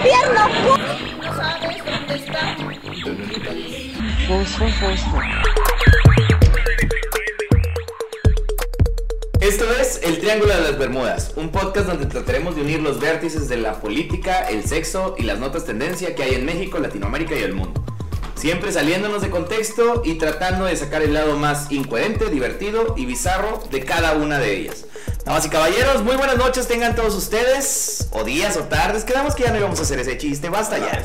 [0.00, 0.48] gobierno.
[1.22, 2.56] No sabes dónde está.
[9.40, 13.48] Esto es El Triángulo de las Bermudas, un podcast donde trataremos de unir los vértices
[13.48, 17.42] de la política, el sexo y las notas tendencia que hay en México, Latinoamérica y
[17.42, 17.82] el mundo.
[18.34, 23.62] Siempre saliéndonos de contexto y tratando de sacar el lado más incoherente, divertido y bizarro
[23.70, 24.86] de cada una de ellas.
[25.30, 29.04] Damas y caballeros, muy buenas noches tengan todos ustedes, o días o tardes.
[29.04, 31.04] Quedamos que ya no íbamos a hacer ese chiste, basta ya.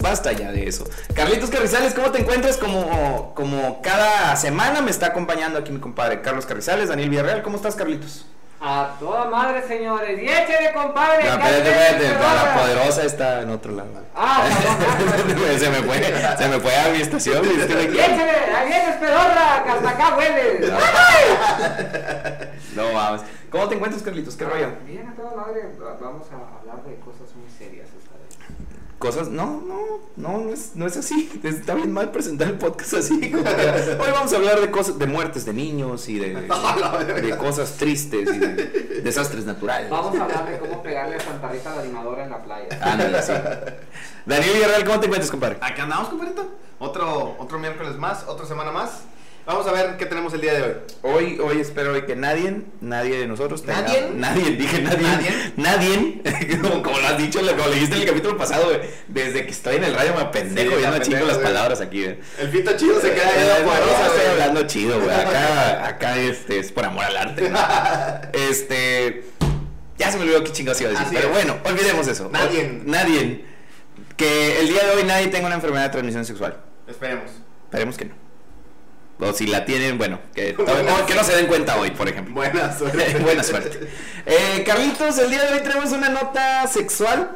[0.00, 0.84] Basta ya de eso.
[1.14, 2.58] Carlitos Carrizales, ¿cómo te encuentras?
[2.58, 7.42] Como, como cada semana me está acompañando aquí mi compadre Carlos Carrizales, Daniel Villarreal.
[7.42, 8.26] ¿Cómo estás, Carlitos?
[8.66, 10.18] A toda madre, señores.
[10.22, 11.24] Y échale, compadre.
[11.24, 13.90] No, espérate, espérate, la poderosa está en otro lado.
[14.14, 14.42] Ah,
[15.58, 15.98] se me fue,
[16.38, 17.44] se me fue a mi estación.
[17.44, 20.72] y échale, ahí vienes, pedorra, que hasta acá huele.
[22.74, 23.20] No vamos.
[23.50, 24.34] ¿Cómo te encuentras, Carlitos?
[24.34, 24.68] ¿Qué rollo?
[24.86, 25.68] Bien, a toda madre.
[26.00, 28.38] Vamos a hablar de cosas muy serias esta vez.
[29.04, 31.30] Cosas, no, no, no, no es, no es así.
[31.44, 33.30] Está bien mal presentar el podcast así.
[33.30, 36.34] como que, Hoy vamos a hablar de cosas, de muertes de niños y de,
[37.22, 39.90] de cosas tristes y de desastres naturales.
[39.90, 42.66] Vamos a hablar de cómo pegarle a Santa Rita la animadora en la playa.
[42.80, 43.32] Ándale, sí.
[44.24, 45.58] Daniel Villarreal, ¿cómo te encuentras, compadre?
[45.60, 46.48] Aquí andamos, compadrito.
[46.78, 49.02] Otro, otro miércoles más, otra semana más.
[49.46, 50.74] Vamos a ver qué tenemos el día de hoy.
[51.02, 54.10] Hoy, hoy espero hoy que nadie, nadie de nosotros tenga- ¿Nadie?
[54.14, 55.02] Nadie, dije nadie.
[55.56, 56.22] ¿Nadie?
[56.24, 56.58] Nadie.
[56.62, 58.80] como, como lo has dicho, como le dijiste en el capítulo pasado, güey.
[59.08, 61.42] Desde que estoy en el radio me apendejo Sí, y no chingo las güey.
[61.46, 62.18] palabras aquí, güey.
[62.38, 65.14] El fito chido se queda Eh, en la no, poderosa, estoy hablando chido, güey.
[65.14, 67.50] Acá, acá este, es por amor al arte.
[67.50, 67.58] ¿no?
[68.32, 69.24] Este.
[69.98, 71.06] Ya se me olvidó qué chingados iba a decir.
[71.06, 71.34] Así pero es.
[71.34, 72.30] bueno, olvidemos eso.
[72.32, 72.80] Nadie.
[72.86, 73.44] Nadie.
[74.16, 76.56] Que el día de hoy nadie tenga una enfermedad de transmisión sexual.
[76.88, 77.30] Esperemos.
[77.64, 78.23] Esperemos que no.
[79.20, 80.54] O si la tienen, bueno, que,
[81.14, 82.34] no se den cuenta hoy, por ejemplo.
[82.34, 83.18] Buena suerte.
[83.20, 83.88] Buena suerte.
[84.26, 87.30] Eh, Carlitos, el día de hoy tenemos una nota sexual.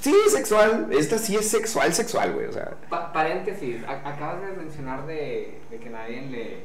[0.00, 0.88] Sí, sexual.
[0.90, 2.46] Esta sí es sexual, sexual, güey.
[2.46, 6.64] O sea, Pa- paréntesis, acabas de mencionar de, de que nadie le,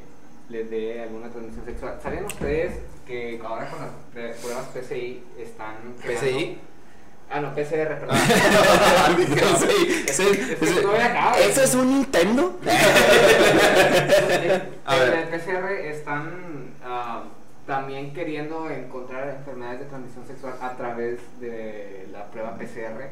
[0.49, 1.99] le dé alguna transmisión sexual.
[2.03, 2.73] ¿Sabían ustedes
[3.07, 5.75] que ahora con las pre- pruebas PCI están...
[6.01, 6.57] creando- ¿PCI?
[7.33, 8.17] Ah, no, PCR, perdón.
[11.39, 12.59] ¿Eso es un Nintendo?
[14.85, 15.13] A en ver.
[15.13, 17.23] el PCR están ah,
[17.65, 23.11] también queriendo encontrar enfermedades de transmisión sexual a través de la prueba PCR.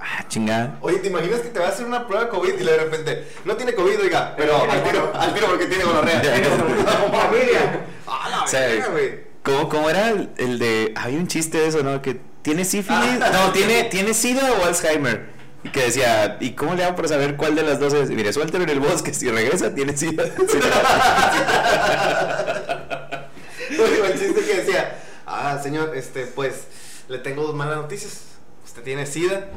[0.00, 0.78] Ah, chingada.
[0.80, 3.26] Oye, ¿te imaginas que te va a hacer una prueba de COVID y de repente
[3.44, 6.22] no tiene COVID, oiga, pero al tiro, al tiro porque tiene gonorrea?
[6.22, 7.80] Familia.
[8.06, 9.20] ¡Ah, la verga, güey!
[9.42, 10.94] ¿Cómo, cómo era el, el de.
[10.96, 12.00] Había un chiste de eso, ¿no?
[12.00, 13.18] Que tiene sífilis.
[13.18, 15.40] No, tiene, tiene SIDA o Alzheimer.
[15.62, 18.08] Y que decía, ¿y cómo le hago para saber cuál de las dos es?
[18.10, 19.12] Mire, suéltelo en el bosque.
[19.12, 20.24] Si regresa, tiene SIDA.
[23.70, 26.64] Oye, el chiste que decía, ah, señor, este, pues,
[27.08, 28.22] le tengo dos malas noticias.
[28.64, 29.48] Usted tiene SIDA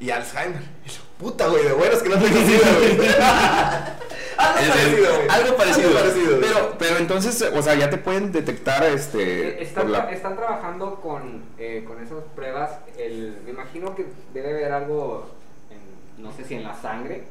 [0.00, 0.62] y Alzheimer.
[0.84, 2.98] Y yo, puta, güey, de buenas que no tengo SIDA, güey.
[4.38, 5.28] Algo parecido, güey.
[5.28, 5.88] Algo parecido.
[5.88, 6.40] Algo parecido, güey.
[6.42, 9.62] Pero, pero entonces, o sea, ya te pueden detectar este.
[9.62, 12.70] Están, la- tra- están trabajando con, eh, con esas pruebas.
[12.98, 15.26] El, me imagino que debe haber algo,
[15.70, 17.24] en- no sé si en la sangre,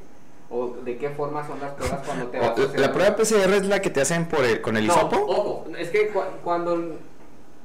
[0.50, 3.54] o de qué forma son las pruebas cuando te vas a hacer la prueba PCR
[3.54, 5.16] es la que te hacen por el- con el No, hisopo.
[5.18, 6.96] Ojo, es que cu- cuando,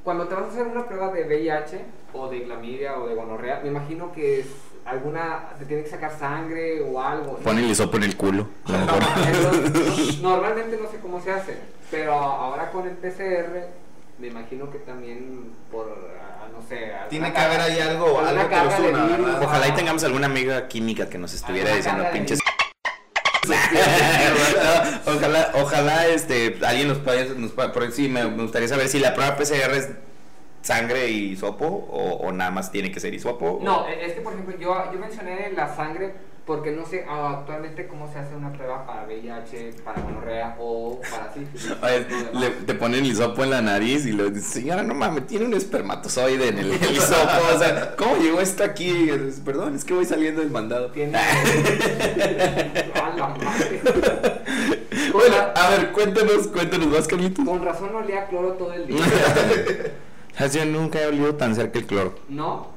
[0.04, 1.80] cuando te vas a hacer una prueba de VIH
[2.12, 4.46] o de clamidia o de gonorrea, me imagino que es
[4.90, 7.32] alguna, te tiene que sacar sangre o algo.
[7.32, 7.38] ¿no?
[7.38, 8.48] Pon el hisopo en el culo.
[8.66, 9.02] a lo mejor.
[9.34, 11.58] Entonces, normalmente no sé cómo se hace,
[11.90, 13.66] pero ahora con el PCR,
[14.18, 15.86] me imagino que también por,
[16.20, 16.92] ah, no sé...
[17.08, 19.42] Tiene que haber ahí algo- alguna algo que los carga de una, virus, ¿verdad?
[19.44, 22.38] Ojalá y tengamos alguna amiga química que nos estuviera diciendo pinches.
[25.04, 28.88] No, ojalá, ojalá este, alguien nos pueda, nos pueda- por sí, me, me gustaría saber
[28.88, 29.88] si la prueba PCR es
[30.62, 33.46] sangre y hisopo o, o nada más tiene que ser hisopo.
[33.60, 36.14] o- No, e- es que por ejemplo yo, yo mencioné la sangre
[36.46, 41.00] porque no sé ah, actualmente cómo se hace una prueba para VIH, para gonorrea o
[41.00, 41.76] para sífilis.
[42.40, 45.44] Le- te ponen el hisopo en la nariz y le dices, señora, no mames, tiene
[45.46, 47.54] un espermatozoide en el, el hisopo.
[47.54, 49.10] O sea, ¿cómo llegó esto aquí?
[49.44, 50.90] Perdón, es que voy saliendo del mandado.
[50.90, 51.18] Tiene.
[55.12, 57.44] Bueno, a ver, cuéntanos, cuéntanos más, Carlitos.
[57.44, 58.96] con razón olía a cloro todo el día.
[60.48, 62.18] Yo nunca he olido tan cerca el cloro.
[62.28, 62.68] ¿No?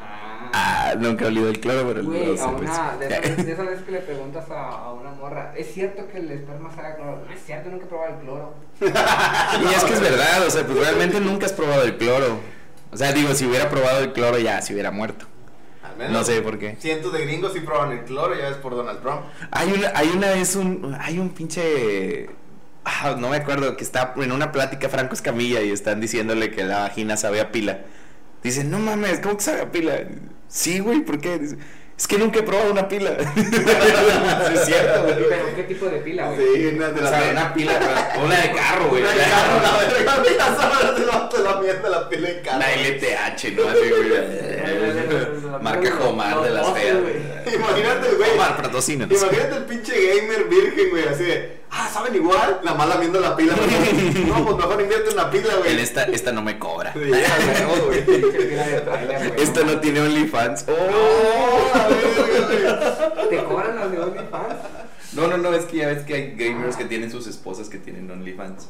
[0.00, 0.50] Ah.
[0.52, 3.66] Ah, nunca he olido el cloro, pero no sé, a una, de esas de esas
[3.66, 6.96] veces que le preguntas a, a una morra, ¿es cierto que el esperma sabe a
[6.96, 7.22] cloro?
[7.26, 8.54] No es cierto, nunca he probado el cloro.
[8.80, 12.38] Y es que es verdad, o sea, pues realmente nunca has probado el cloro.
[12.92, 15.26] O sea, digo, si hubiera probado el cloro ya se hubiera muerto.
[15.82, 16.76] Al menos No sé por qué.
[16.78, 19.22] Cientos de gringos sí proban el cloro, ya ves por Donald Trump.
[19.50, 22.28] Hay una, hay una vez un, hay un pinche,
[22.86, 26.64] ah, no me acuerdo, que está en una plática Franco Escamilla y están diciéndole que
[26.64, 27.80] la vagina sabe a pila.
[28.42, 30.06] Dice, no mames, ¿cómo que sabe a pila?
[30.48, 31.38] Sí, güey, ¿por qué?
[31.38, 31.58] Dice,
[31.98, 33.10] es que nunca he probado una pila.
[34.54, 35.14] es cierto, güey.
[35.28, 36.38] Pero, ¿qué tipo de pila, güey?
[36.54, 37.72] Sí, una de O las sea, una pila,
[38.22, 39.02] una de carro, güey.
[39.02, 42.56] Una de carro, la verga, mira, sabes, el vato la mierda la pila en carro.
[42.58, 43.68] Una LTH, ¿no?
[43.68, 45.46] Así, güey.
[45.62, 47.14] Marca Jomar de las feas, güey.
[47.54, 48.30] Imagínate el güey.
[48.30, 49.22] Jomar, patrocínanos.
[49.22, 52.60] Imagínate el pinche gamer virgen, güey, así de, ah, ¿saben igual?
[52.62, 53.54] La mala viendo la pila.
[54.26, 55.80] no, pues mejor invierte en la pila, En güey.
[55.80, 56.92] esta, esta no me cobra.
[56.92, 57.24] De.
[59.38, 60.66] Esta no tiene OnlyFans.
[60.68, 61.55] Oh.
[63.30, 64.54] ¿Te cobran los de OnlyFans?
[65.14, 67.78] No, no, no, es que ya ves que hay gamers que tienen sus esposas que
[67.78, 68.68] tienen OnlyFans.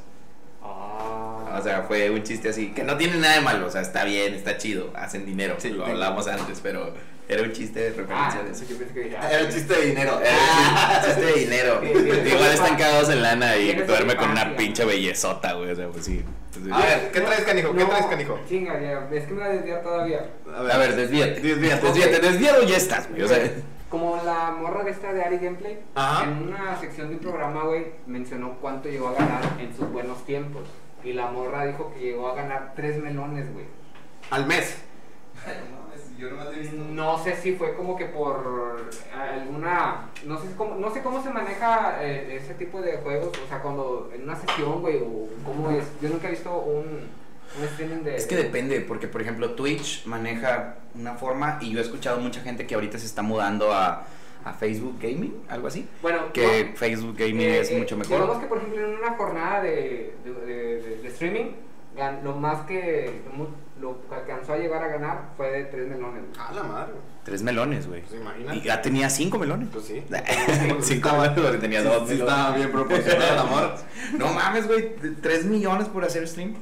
[0.63, 1.57] Ah.
[1.59, 4.05] O sea, fue un chiste así, que no tiene nada de malo, o sea, está
[4.05, 6.93] bien, está chido, hacen dinero, Sí, lo hablamos antes, pero
[7.29, 8.63] era un chiste de Ah, referencia de eso.
[8.65, 10.21] entonces yo pensé que dije, ah, Era el chiste de dinero.
[10.21, 11.81] Era un chiste de dinero.
[11.85, 16.05] Igual están cagados en lana y duerme con una pinche bellezota, güey, o sea, pues
[16.05, 16.25] sí.
[16.57, 17.73] Entonces, A ver, ¿qué traes, canijo?
[17.75, 18.41] ¿Qué no, traes, canijo?
[18.49, 20.27] Chinga, ya, es que me voy a desviar todavía.
[20.57, 21.41] A ver, desvíate.
[21.41, 21.87] Desvíate.
[21.87, 23.51] Desvíate, desviado ya estás, güey, o sea.
[23.91, 26.25] Como la morra de esta de Ari Gameplay, Ajá.
[26.25, 30.25] en una sección de un programa, güey, mencionó cuánto llegó a ganar en sus buenos
[30.27, 30.63] tiempos.
[31.05, 33.65] Y la morra dijo que llegó a ganar tres melones, güey.
[34.31, 34.77] Al mes.
[36.93, 40.09] No sé si fue como que por alguna.
[40.25, 43.29] No sé cómo, no sé cómo se maneja eh, ese tipo de juegos.
[43.45, 45.85] O sea, cuando en una sesión, güey, o cómo es.
[46.01, 46.85] Yo nunca he visto un,
[47.59, 48.17] un streaming de.
[48.17, 52.41] Es que depende, porque por ejemplo Twitch maneja una forma y yo he escuchado mucha
[52.41, 54.07] gente que ahorita se está mudando a,
[54.45, 55.87] a Facebook Gaming, algo así.
[56.03, 58.41] Bueno, Que no, Facebook Gaming eh, es eh, mucho Digamos mejor.
[58.41, 61.47] que, por ejemplo, en una jornada de, de, de- de- de streaming,
[62.25, 63.21] lo más que.
[63.81, 66.23] Lo que alcanzó a llegar a ganar fue de tres melones.
[66.29, 66.41] güey.
[66.49, 67.05] A la madre, güey.
[67.25, 68.01] Tres melones, güey.
[68.03, 68.57] Pues imagínate.
[68.59, 69.69] Y ya tenía cinco melones.
[69.71, 70.03] Pues sí.
[70.81, 73.75] cinco melones porque tenía Sí, dos sí estaba bien proporcionado el amor.
[74.19, 76.55] No mames, güey, tres millones por hacer stream.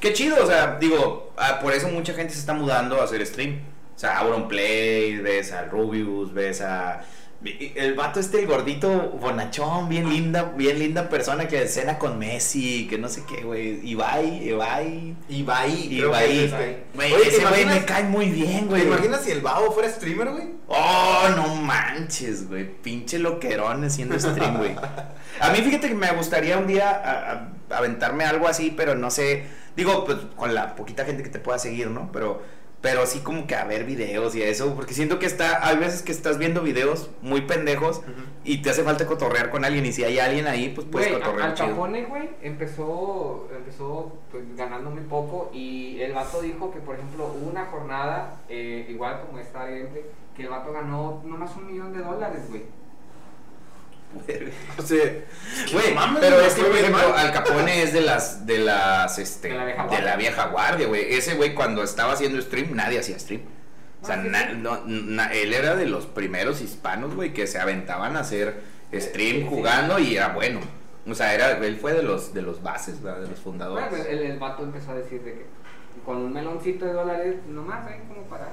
[0.00, 3.24] Qué chido, o sea, digo, ah, por eso mucha gente se está mudando a hacer
[3.26, 3.60] stream.
[3.94, 7.02] O sea, Auronplay, ves a Rubius, ves a...
[7.44, 8.88] El vato este, el gordito
[9.20, 13.86] bonachón, bien linda, bien linda persona que cena con Messi, que no sé qué, güey.
[13.86, 16.38] Ibai, Ibai, Ibai, Ibai.
[16.44, 16.52] es.
[16.94, 18.86] Güey, ¿te ese güey me cae muy bien, ¿Te güey.
[18.86, 20.54] imaginas si el babo fuera streamer, güey?
[20.68, 22.64] Oh, no manches, güey.
[22.80, 24.74] Pinche loquerón haciendo stream, güey.
[25.40, 29.10] A mí fíjate que me gustaría un día a- a- aventarme algo así, pero no
[29.10, 29.44] sé.
[29.76, 32.10] Digo, pues con la poquita gente que te pueda seguir, ¿no?
[32.12, 32.42] Pero,
[32.84, 36.02] pero así como que a ver videos y eso, porque siento que está, hay veces
[36.02, 38.02] que estás viendo videos muy pendejos
[38.44, 41.14] y te hace falta cotorrear con alguien y si hay alguien ahí, pues puedes a-
[41.18, 41.56] cotorrear Al.
[41.56, 47.34] Capone, güey, empezó, empezó pues, ganando muy poco y el vato dijo que, por ejemplo,
[47.34, 52.00] hubo una jornada, eh, igual como esta que el vato ganó nomás un millón de
[52.00, 52.64] dólares, güey.
[54.78, 55.04] O sea,
[55.72, 57.14] Güey, pero es que, por ejemplo.
[57.16, 60.04] Al Capone es de las, de las, este, De la vieja de guardia.
[60.10, 61.14] la vieja guardia, güey.
[61.14, 63.42] Ese güey cuando estaba haciendo stream, nadie hacía stream.
[64.02, 64.56] O sea, Ah, sí, na- sí.
[64.58, 68.60] no- na- él era de los primeros hispanos, güey, que se aventaban a hacer
[68.92, 69.46] stream sí, sí.
[69.48, 70.60] jugando y era bueno.
[71.08, 73.20] O sea, era, él fue de los, de los bases, ¿verdad?
[73.22, 73.88] de los fundadores.
[73.90, 75.46] Bueno, el, el vato empezó a decir de que
[76.04, 78.48] con un meloncito de dólares, nomás, ahí como para...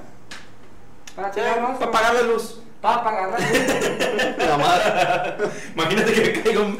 [1.16, 2.62] Para tirarnos, para pagar la luz.
[2.82, 5.48] La madre.
[5.74, 6.78] Imagínate que me caiga un,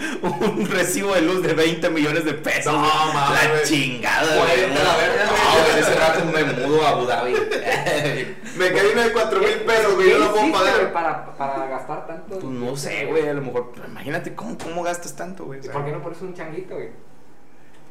[0.58, 2.72] un recibo de luz de 20 millones de pesos.
[2.72, 7.34] No, mames, La chingada, Güey, la verga, No, ese rato me mudo a Abu Dhabi.
[8.56, 10.92] Me caí uno de 4 mil pesos, güey, yo no puedo pagar.
[10.92, 12.38] para, para gastar tanto?
[12.38, 13.72] Pues no sé, güey, a lo mejor.
[13.86, 15.60] imagínate cómo, cómo gastas tanto, güey.
[15.60, 16.90] o ¿Y sea, por qué no pones un changuito, güey?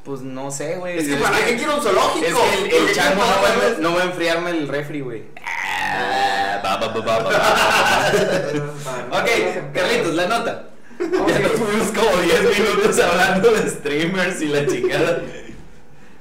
[0.03, 0.98] Pues no sé, güey.
[0.98, 2.25] Es que para qué quiero un zoológico.
[2.25, 5.01] Es que el, ¿Por el chango no va, a- no va a enfriarme el refri,
[5.01, 5.25] güey.
[5.46, 6.79] Ah,
[9.12, 9.29] ok,
[9.74, 10.67] Carlitos, la nota.
[11.00, 15.22] Ya nos fuimos como 10 minutos hablando de streamers y la chingada.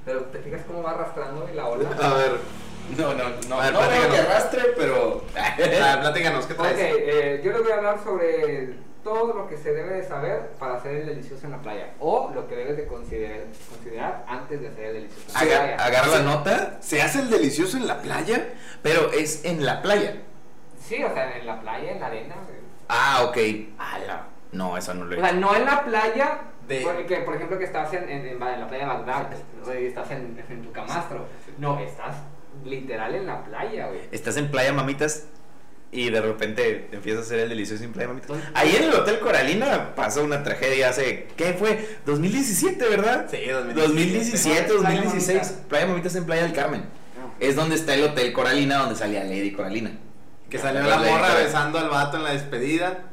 [0.04, 1.88] Pero te fijas cómo va arrastrando la ola.
[2.02, 2.32] A ver,
[2.96, 3.60] No, no, no.
[3.60, 5.25] A ver, no veo que arrastre, pero.
[6.00, 6.76] platícanos, ¿qué Ok, traes?
[6.80, 10.75] eh, yo les voy a hablar sobre todo lo que se debe de saber para
[10.75, 11.95] hacer el delicioso en la playa.
[12.00, 15.85] O lo que debes de considerar, considerar antes de hacer el delicioso en la playa.
[15.85, 18.49] agarra la nota, ¿Se hace el delicioso en la playa?
[18.83, 20.16] pero es en la playa.
[20.87, 22.35] Sí, o sea, en la playa, en la arena.
[22.88, 23.37] Ah, ok.
[23.78, 24.26] Ala.
[24.52, 27.59] No, eso no lo he O sea, no en la playa, De- porque, por ejemplo,
[27.59, 29.26] que estás en, en, en la playa de Bagdad,
[29.64, 31.26] o estás en, en tu camastro.
[31.59, 32.16] No, estás
[32.64, 34.00] literal en la playa, güey.
[34.11, 35.26] Estás en Playa Mamitas
[35.92, 38.30] y de repente te empiezas a hacer el delicioso en Playa Mamitas.
[38.30, 41.99] Entonces- Ahí en el Hotel Coralina pasó una tragedia hace, ¿qué fue?
[42.06, 43.26] 2017, ¿verdad?
[43.30, 43.38] Sí,
[43.75, 45.38] 2017, Playa 2016.
[45.38, 45.52] Mamitas.
[45.68, 46.85] Playa Mamitas en Playa del Carmen.
[47.40, 49.92] Es donde está el Hotel Coralina, donde salía Lady Coralina.
[50.49, 53.04] Que salió la morra besando al vato en la despedida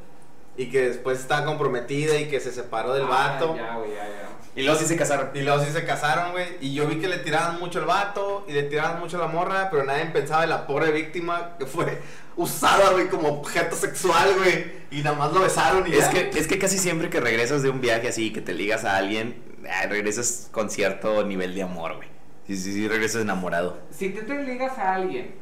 [0.58, 3.56] y que después estaba comprometida y que se separó del Ah, vato.
[3.56, 4.27] Ya, güey, ya, ya.
[4.58, 5.30] Y luego sí se casaron.
[5.34, 6.58] Y luego sí se casaron, güey.
[6.62, 9.70] Y yo vi que le tiraban mucho el vato y le tiraban mucho la morra,
[9.70, 12.02] pero nadie pensaba en la pobre víctima que fue
[12.36, 14.66] usada, güey, como objeto sexual, güey.
[14.90, 16.10] Y nada más lo besaron y Es ya.
[16.10, 18.98] que, es que casi siempre que regresas de un viaje así, que te ligas a
[18.98, 19.44] alguien,
[19.90, 22.10] regresas con cierto nivel de amor, güey.
[22.48, 23.78] Sí, sí, sí, regresas enamorado.
[23.92, 25.36] Si tú te ligas a alguien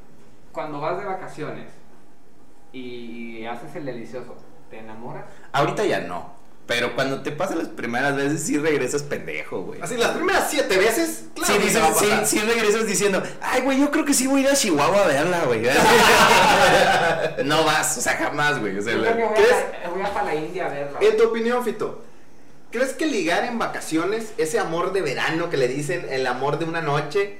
[0.51, 1.67] cuando vas de vacaciones
[2.73, 4.35] y haces el delicioso,
[4.69, 5.23] ¿te enamoras?
[5.53, 6.34] Ahorita ya no.
[6.67, 9.79] Pero cuando te pasa las primeras veces, sí regresas pendejo, güey.
[9.81, 11.53] Así, las primeras siete veces, claro.
[11.53, 11.83] Sí, dices,
[12.27, 15.07] sí, regresas diciendo, ay, güey, yo creo que sí voy a ir a Chihuahua a
[15.07, 15.61] verla, güey.
[17.45, 18.77] no vas, o sea, jamás, güey.
[18.77, 19.65] O sea, Yo la- creo que voy ¿crees?
[19.85, 20.99] a, voy a para la India a verla.
[21.01, 22.01] En tu opinión, Fito,
[22.71, 26.65] ¿crees que ligar en vacaciones, ese amor de verano que le dicen, el amor de
[26.65, 27.37] una noche,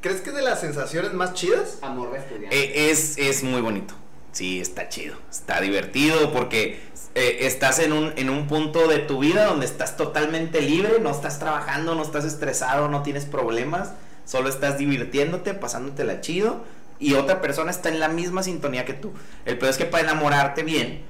[0.00, 1.78] ¿crees que es de las sensaciones más chidas?
[1.82, 2.56] Amor de estudiante.
[2.56, 3.94] Eh, es, es muy bonito.
[4.34, 5.16] Sí, está chido.
[5.30, 6.80] Está divertido porque
[7.14, 11.10] eh, estás en un, en un punto de tu vida donde estás totalmente libre, no
[11.10, 13.92] estás trabajando, no estás estresado, no tienes problemas,
[14.24, 16.64] solo estás divirtiéndote, pasándotela chido
[16.98, 19.12] y otra persona está en la misma sintonía que tú.
[19.44, 21.04] El peor es que para enamorarte bien,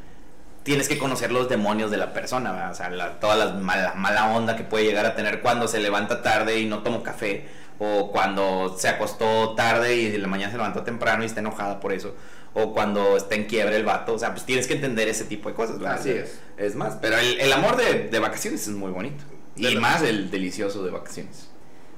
[0.63, 2.73] tienes que conocer los demonios de la persona, ¿verdad?
[2.73, 6.21] o sea, toda la mala, mala onda que puede llegar a tener cuando se levanta
[6.21, 10.59] tarde y no tomó café, o cuando se acostó tarde y en la mañana se
[10.59, 12.15] levantó temprano y está enojada por eso,
[12.55, 15.49] o cuando está en quiebre el vato, o sea, pues tienes que entender ese tipo
[15.49, 15.99] de cosas, ¿verdad?
[15.99, 16.41] Así es.
[16.57, 19.25] Es más, pero el, el amor de, de vacaciones es muy bonito.
[19.57, 21.49] Y más el delicioso de vacaciones.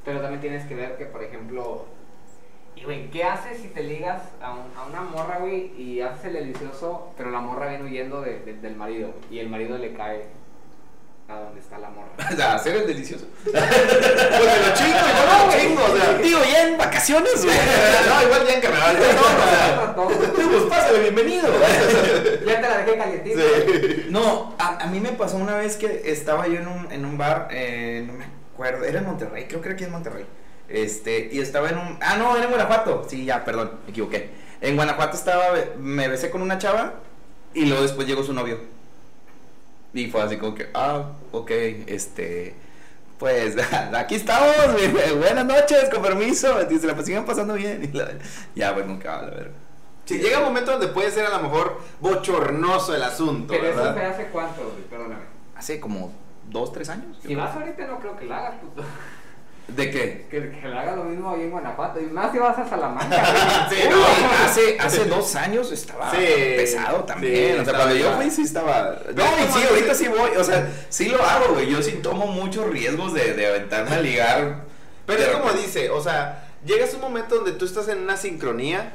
[0.04, 1.86] Pero también tienes que ver que, por ejemplo,
[2.74, 6.26] y güey, ¿qué haces si te ligas a, un- a una morra, güey, y haces
[6.26, 9.92] el delicioso, pero la morra viene huyendo de- de- del marido, y el marido le
[9.94, 10.24] cae
[11.28, 12.10] a donde está la morra?
[12.32, 13.26] O sea, hacer el delicioso.
[13.44, 16.18] Pues me lo chingo, yo no lo chingo, o sea.
[16.18, 17.56] Digo, ya en vacaciones, güey.
[18.08, 18.98] no, igual ya que me vale.
[19.14, 20.32] No, o sea.
[20.46, 21.48] Pues pásale, bienvenido.
[22.46, 23.40] ya te la dejé calientita.
[23.40, 24.06] Sí.
[24.10, 27.18] No, a, a mí me pasó una vez que estaba yo en un, en un
[27.18, 30.26] bar, eh, no me acuerdo, era en Monterrey, creo que era aquí en Monterrey.
[30.68, 31.98] Este, y estaba en un.
[32.00, 33.06] Ah, no, era en Guanajuato.
[33.08, 34.30] Sí, ya, perdón, me equivoqué.
[34.60, 36.94] En Guanajuato estaba, me besé con una chava
[37.54, 38.75] y luego después llegó su novio.
[39.96, 41.50] Y fue así como que, ah, ok,
[41.86, 42.54] este.
[43.18, 43.56] Pues
[43.94, 44.54] aquí estamos,
[45.18, 46.54] buenas noches, con permiso.
[46.70, 47.82] Y se la siguen pasando bien.
[47.90, 48.12] Y la-
[48.54, 49.54] ya, pues nunca, la verga.
[50.04, 53.92] Sí, llega un momento donde puede ser a lo mejor bochornoso el asunto, Pero eso
[53.94, 55.22] fue hace cuánto, güey, perdóname.
[55.56, 56.12] Hace como
[56.48, 57.16] dos, tres años.
[57.26, 58.84] Si vas ahorita no creo que la hagas, puto.
[59.68, 60.26] ¿De qué?
[60.30, 62.00] Que, que le haga lo mismo ahí en Guanajuato.
[62.00, 63.66] Y más si vas a Salamanca.
[63.70, 63.96] Sí, no,
[64.46, 66.16] hace, hace dos años estaba Sí,
[66.56, 67.54] pesado también.
[67.56, 68.96] sí, o sea, cuando yo fui sí estaba.
[69.04, 70.30] Pero No, y sí, ahorita sí voy.
[70.38, 71.68] O sea, sí lo hago, güey.
[71.68, 74.60] Yo sí tomo muchos riesgos de, de aventarme a ligar.
[75.04, 75.66] Pero De es como repente.
[75.66, 78.92] dice, o sea, llegas un momento donde tú estás en una sincronía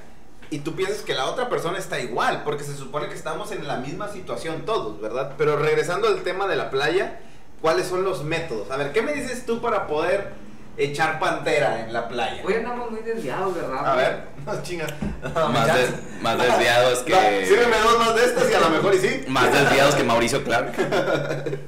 [0.50, 3.68] y tú piensas que la otra persona está igual, porque se supone que estamos en
[3.68, 5.34] la misma situación todos, ¿verdad?
[5.38, 7.20] Pero regresando al tema de la playa,
[7.62, 8.70] ¿cuáles son los métodos?
[8.72, 10.34] A ver, ¿qué me dices tú para poder
[10.78, 12.42] echar pantera en la playa?
[12.46, 13.86] Hoy andamos muy desviados, ¿verdad?
[13.86, 14.88] A ver, no chinga.
[15.36, 17.12] No, Más, des- más desviados que.
[17.12, 19.26] No, sírveme dos más de estas y a lo mejor y sí.
[19.28, 20.74] Más desviados que Mauricio Clark.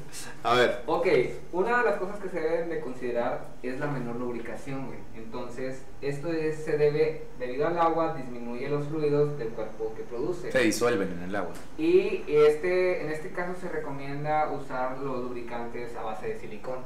[0.45, 0.81] A ver.
[0.87, 1.07] Ok,
[1.53, 4.99] una de las cosas que se deben de considerar es la menor lubricación, güey.
[5.15, 10.51] Entonces, esto es- se debe, debido al agua, disminuye los fluidos del cuerpo que produce.
[10.51, 11.53] Se disuelven en el agua.
[11.77, 16.79] Y este, en este caso se recomienda usar los lubricantes a base de silicón.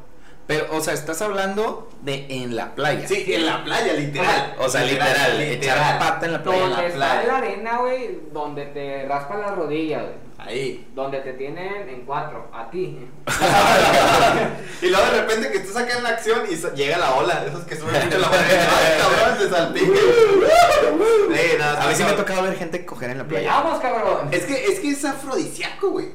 [0.48, 3.06] Pero, o sea, estás hablando de en la playa.
[3.06, 4.56] Sí, en la playa, literal.
[4.60, 6.62] O sea, literal, echar pata en la playa.
[6.62, 7.28] Donde la está playa.
[7.28, 10.16] la arena, güey, donde te raspan las rodillas, güey.
[10.38, 10.88] Ahí.
[10.96, 12.98] Donde te tienen en cuatro, a ti.
[14.82, 17.66] y luego de repente que estás acá en la acción y llega la ola, esos
[17.66, 18.40] que suben mucho la ola.
[18.48, 19.48] Ay, cabrón, te
[21.66, 23.52] A mí sí me ha tocado ver gente coger en la playa.
[23.52, 24.30] ¡Vamos, cabrón!
[24.32, 26.12] Es que, es que es afrodisíaco, güey.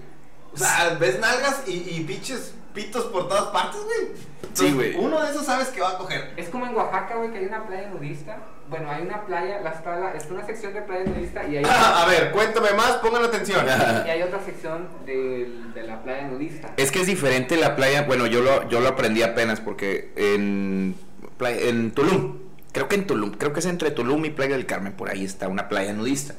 [0.55, 4.09] O sea, ves nalgas y, y pinches pitos por todas partes, güey.
[4.55, 4.95] Sí, güey.
[4.97, 6.33] Uno de esos sabes que va a coger.
[6.37, 8.39] Es como en Oaxaca, güey, que hay una playa nudista.
[8.69, 11.65] Bueno, hay una playa, la está, la- está una sección de playa nudista y hay,
[11.69, 13.65] a ver, cuéntame más, pongan atención.
[14.07, 16.73] y hay otra sección del- de, la playa nudista.
[16.77, 18.03] Es que es diferente la playa.
[18.03, 20.95] Bueno, yo lo, yo lo aprendí apenas porque en,
[21.41, 22.39] en Tulum,
[22.73, 25.25] creo que en Tulum, creo que es entre Tulum y Playa del Carmen, por ahí
[25.25, 26.35] está una playa nudista.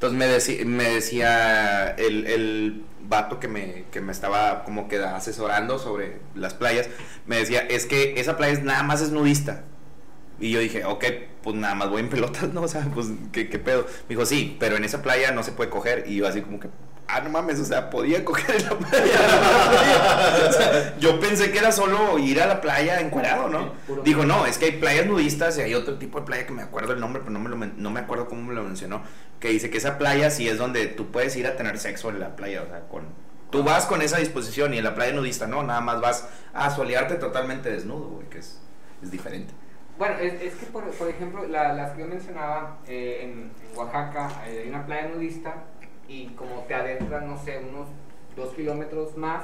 [0.00, 5.78] Entonces me, me decía el, el vato que me, que me estaba como que asesorando
[5.78, 6.88] sobre las playas,
[7.26, 9.64] me decía, es que esa playa es, nada más es nudista.
[10.38, 11.04] Y yo dije, ok,
[11.42, 12.62] pues nada más voy en pelotas, ¿no?
[12.62, 13.86] O sea, pues, ¿qué, qué pedo?
[14.08, 16.04] Me dijo, sí, pero en esa playa no se puede coger.
[16.06, 16.68] Y yo así como que,
[17.08, 20.48] ah, no mames, o sea, podía coger en la playa.
[20.48, 23.72] O sea, yo pensé que era solo ir a la playa encuadrado, ¿no?
[24.04, 26.62] Dijo, no, es que hay playas nudistas y hay otro tipo de playa que me
[26.62, 29.02] acuerdo el nombre, pero no me, lo no me acuerdo cómo me lo mencionó.
[29.40, 32.20] Que dice que esa playa sí es donde tú puedes ir a tener sexo en
[32.20, 33.04] la playa, o sea, con
[33.50, 36.68] Tú vas con esa disposición y en la playa nudista no, nada más vas a
[36.70, 38.60] solearte totalmente desnudo, güey, que es,
[39.02, 39.54] es diferente.
[39.98, 43.30] Bueno, es, es que, por, por ejemplo, la- las que yo mencionaba eh, en,
[43.70, 45.54] en Oaxaca, eh, hay una playa nudista
[46.08, 47.88] y como te adentras, no sé, unos
[48.36, 49.42] dos kilómetros más,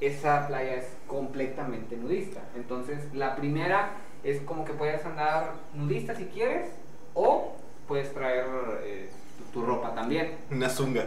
[0.00, 2.40] esa playa es completamente nudista.
[2.56, 3.90] Entonces, la primera
[4.24, 6.70] es como que puedes andar nudista si quieres
[7.14, 7.54] o
[7.86, 8.46] puedes traer
[8.84, 9.10] eh,
[9.52, 10.32] tu, tu ropa también.
[10.50, 11.04] Una zunga.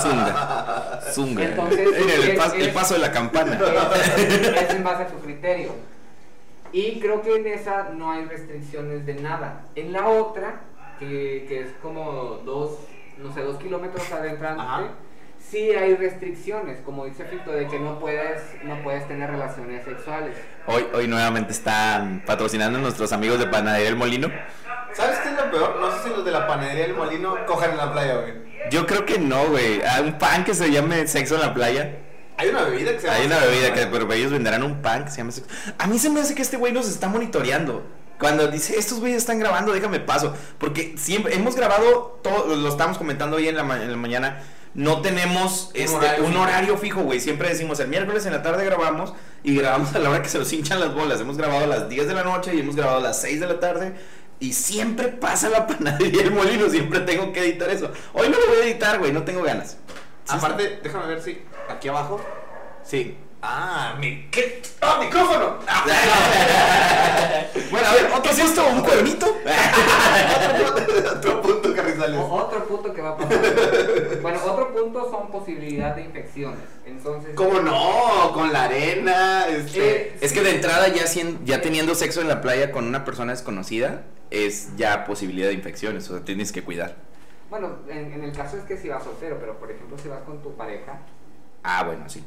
[0.00, 1.00] Zunga.
[1.12, 1.44] Zunga.
[1.44, 3.58] Entonces, En el, es- el paso de la campana.
[3.96, 5.72] es, es en base a tu criterio.
[6.72, 9.62] Y creo que en esa no hay restricciones de nada.
[9.74, 10.60] En la otra,
[11.00, 12.12] que, que es como
[12.44, 12.78] dos,
[13.22, 14.88] no sé, dos kilómetros adentrándote, Ajá.
[15.38, 20.36] sí hay restricciones, como dice Fito, de que no puedes, no puedes tener relaciones sexuales.
[20.66, 24.30] Hoy, hoy nuevamente están patrocinando a nuestros amigos de Panadería El Molino.
[24.92, 25.76] ¿Sabes qué es lo peor?
[25.80, 28.34] No sé si los de la panadería del molino cojan en la playa, güey.
[28.70, 29.80] Yo creo que no, güey.
[29.82, 31.96] Hay un pan que se llame sexo en la playa.
[32.36, 33.18] Hay una bebida que se llama.
[33.18, 35.50] Hay una sexo, bebida que, pero ellos venderán un pan que se llama sexo.
[35.78, 37.86] A mí se me hace que este güey nos está monitoreando.
[38.20, 40.36] Cuando dice, estos güeyes están grabando, déjame paso.
[40.58, 44.42] Porque siempre hemos grabado, todo, lo estamos comentando hoy en la, ma- en la mañana.
[44.74, 47.18] No tenemos este, horario un horario fijo, güey.
[47.18, 50.38] Siempre decimos, el miércoles en la tarde grabamos y grabamos a la hora que se
[50.38, 51.20] nos hinchan las bolas.
[51.20, 53.46] Hemos grabado a las 10 de la noche y hemos grabado a las 6 de
[53.48, 53.94] la tarde.
[54.38, 57.90] Y siempre pasa la panadería el molino, siempre tengo que editar eso.
[58.12, 59.78] Hoy no lo voy a editar, güey, no tengo ganas.
[60.24, 62.20] Sí, Aparte, déjame ver si aquí abajo.
[62.84, 63.16] Sí.
[63.42, 64.26] Ah, mi.
[64.30, 64.60] ¿Qué?
[64.80, 65.56] ¡Ah, micrófono!
[67.70, 68.66] Bueno, a ver, ¿otro es esto?
[68.66, 69.26] ¿Un cuernito?
[71.16, 72.18] otro, punto, punto, Carrizales.
[72.18, 73.38] O- otro punto que va a pasar.
[74.22, 76.58] bueno, otro punto son posibilidad de infecciones.
[76.84, 78.32] Entonces, ¿Cómo no?
[78.34, 79.46] Con la arena.
[79.48, 80.08] Este.
[80.08, 81.04] Eh, Es que de entrada ya,
[81.44, 86.08] ya teniendo sexo en la playa con una persona desconocida es ya posibilidad de infecciones,
[86.10, 86.96] o sea, tienes que cuidar.
[87.50, 90.20] Bueno, en, en el caso es que si vas soltero, pero por ejemplo si vas
[90.26, 90.98] con tu pareja,
[91.62, 92.24] Ah, bueno, sí.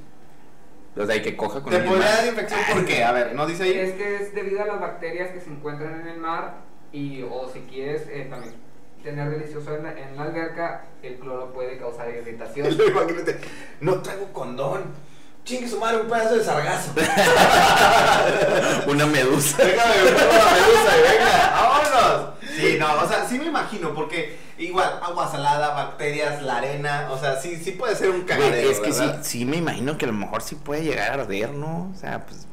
[0.95, 3.03] O sea, hay que coja con ¿Te podría dar infección por qué?
[3.03, 3.71] A ver, ¿no dice ahí?
[3.73, 7.49] es que es debido a las bacterias que se encuentran en el mar y o
[7.51, 8.53] si quieres eh, también
[9.03, 12.67] tener delicioso en la, en la alberca, el cloro puede causar irritación.
[12.87, 13.37] Imagínate,
[13.81, 14.83] no traigo condón.
[15.45, 16.91] Chingue su madre, un pedazo de sargazo.
[18.87, 19.57] Una medusa.
[19.57, 22.29] Déjame ver una medusa y venga, vámonos.
[22.55, 27.19] Sí, no, o sea, sí me imagino, porque igual, agua salada, bacterias, la arena, o
[27.19, 30.09] sea, sí, sí puede ser un cagadero, es que sí, sí me imagino que a
[30.09, 31.91] lo mejor sí puede llegar a arder, ¿no?
[31.93, 32.47] O sea, pues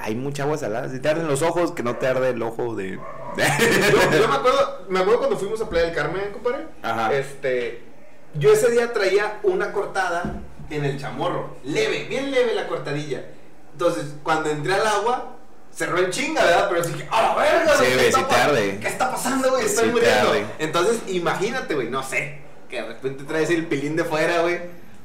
[0.00, 0.88] hay mucha agua salada.
[0.88, 2.92] Si te arden los ojos, que no te arde el ojo de...
[2.92, 6.66] Yo, yo me acuerdo, me acuerdo cuando fuimos a Playa del Carmen, compadre.
[6.82, 7.12] Ajá.
[7.12, 7.82] Este,
[8.34, 10.40] yo ese día traía una cortada
[10.70, 13.24] en el chamorro, leve, bien leve la cortadilla.
[13.72, 15.36] Entonces, cuando entré al agua,
[15.72, 16.68] cerró en chinga, ¿verdad?
[16.70, 17.74] Pero dije, ¡a la verga!
[17.76, 18.78] Sí, güey, ¿qué está sí te pa- arde.
[18.80, 19.64] ¿Qué está pasando, güey?
[19.66, 20.28] Estoy Sí muriendo.
[20.30, 20.44] arde.
[20.58, 24.58] Entonces, imagínate, güey, no sé, que de repente traes el pilín de fuera, güey.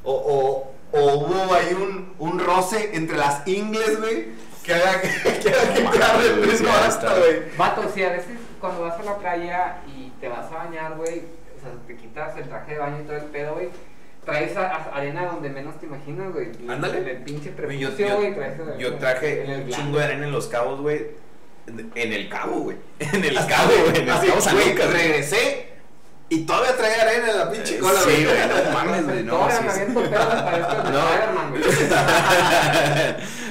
[0.04, 4.28] O, o, o hubo ahí un, un roce entre las ingles, güey.
[4.64, 5.08] Que haga que,
[5.42, 7.56] que, haga que No te arde mames, el sí, hasta, güey.
[7.58, 11.20] Vato, si a veces cuando vas a la playa y te vas a bañar, güey,
[11.56, 13.70] o sea, te quitas el traje de baño y todo el pedo, güey,
[14.26, 16.48] traes a- a- arena donde menos te imaginas, güey.
[16.68, 16.98] Ándale.
[17.00, 19.98] En el pinche Güey, yo, prepucio, yo- güey, traes yo en traje el un chingo
[20.00, 21.08] de arena en los cabos, güey.
[21.68, 22.78] En el cabo, güey.
[23.00, 23.90] En el Hasta, cabo, güey.
[23.90, 24.22] En el cabo
[24.54, 24.88] güey, güey.
[24.88, 25.70] regresé
[26.30, 28.26] y todavía traía arena en la pinche cola, Sí, güey.
[28.26, 29.24] güey, no mames, güey.
[29.24, 31.50] No, sí, No.
[31.52, 31.64] Güey.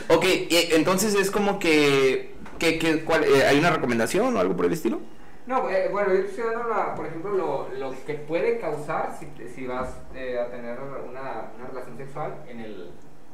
[0.09, 4.57] ok, y entonces es como que, que, que ¿cuál, eh, ¿hay una recomendación o algo
[4.57, 5.01] por el estilo?
[5.47, 9.27] No, eh, bueno, yo estoy dando, la, por ejemplo, lo, lo que puede causar si,
[9.49, 12.91] si vas eh, a tener una, una relación sexual en, el,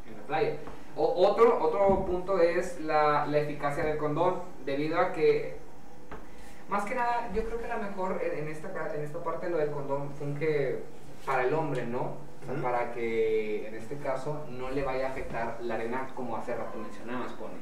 [0.09, 0.57] en la playa.
[0.97, 5.57] O, otro, otro punto es la, la eficacia del condón, debido a que,
[6.69, 9.59] más que nada, yo creo que la mejor en, en esta, en esta parte lo
[9.59, 10.81] del condón funge
[11.25, 12.01] para el hombre, ¿no?
[12.43, 12.63] O sea, Ujú.
[12.63, 16.77] para que en este caso no le vaya a afectar la arena como hace rato
[16.77, 17.55] mencionabas, pone.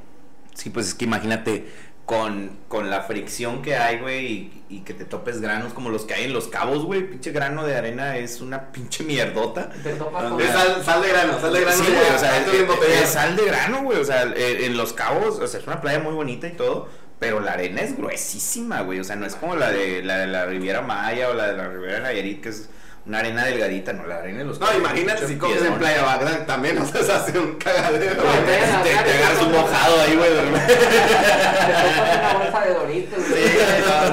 [0.59, 1.67] Sí, pues es que imagínate
[2.05, 6.05] con, con la fricción que hay, güey, y, y que te topes granos como los
[6.05, 7.07] que hay en los cabos, güey.
[7.07, 9.69] Pinche grano de arena es una pinche mierdota.
[9.83, 10.41] Te topas Ah, con...
[10.41, 11.77] Sal, sal de grano, sal de grano.
[11.83, 13.03] Sí, güey, o sea, es, embotellar.
[13.03, 13.99] es sal de grano, güey.
[13.99, 16.89] O sea, eh, en los cabos, o sea, es una playa muy bonita y todo,
[17.19, 18.99] pero la arena es gruesísima, güey.
[18.99, 21.57] O sea, no es como la de la, de la Riviera Maya o la de
[21.57, 22.69] la Riviera Nayarit, que es
[23.09, 24.81] una arena delgadita, no, la arena de los No, cabos.
[24.81, 25.73] imagínate si comes en.
[25.79, 28.21] Playa Bagdad también, o sea, se hace un cagadero.
[28.21, 30.29] Te- Te, te agarras un mojado ahí, güey.
[30.31, 33.47] Una bolsa de doritos, güey.
[33.47, 33.57] Sí,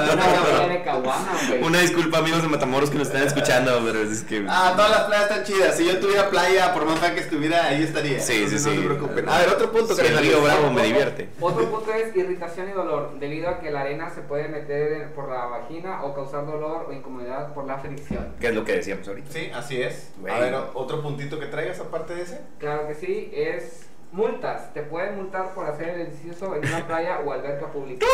[0.06, 4.44] no, no, una disculpa, amigos de Matamoros que nos están escuchando, pero es que.
[4.48, 5.76] Ah, todas las playas están chidas.
[5.76, 8.20] Si yo tuviera playa, por más fea que estuviera, ahí estaría.
[8.20, 8.80] Sí, Entonces, sí, no sí.
[8.80, 9.28] se preocupen.
[9.28, 11.28] A ver, otro punto Sí, que el río Bravo me divierte.
[11.40, 15.28] Otro punto es irritación y dolor, debido a que la arena se puede meter por
[15.28, 18.34] la vagina o causar dolor o incomodidad por la fricción.
[18.40, 19.32] ¿Qué es lo que decíamos ahorita.
[19.32, 20.10] Sí, así es.
[20.28, 22.40] A ver, otro puntito que traigas aparte de ese.
[22.58, 24.72] Claro que sí, es multas.
[24.72, 28.06] Te pueden multar por hacer el inciso en una playa o alberca pública.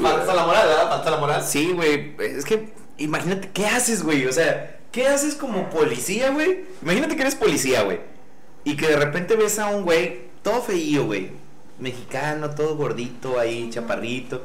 [0.00, 0.88] Falta la moral, ¿verdad?
[0.88, 1.42] Falta la moral.
[1.42, 2.14] Sí, güey.
[2.18, 4.26] Es que, imagínate, ¿qué haces, güey?
[4.26, 6.64] O sea, ¿qué haces como policía, güey?
[6.82, 8.00] Imagínate que eres policía, güey.
[8.62, 11.32] Y que de repente ves a un güey, todo feío, güey.
[11.78, 14.42] Mexicano, todo gordito ahí, chaparrito.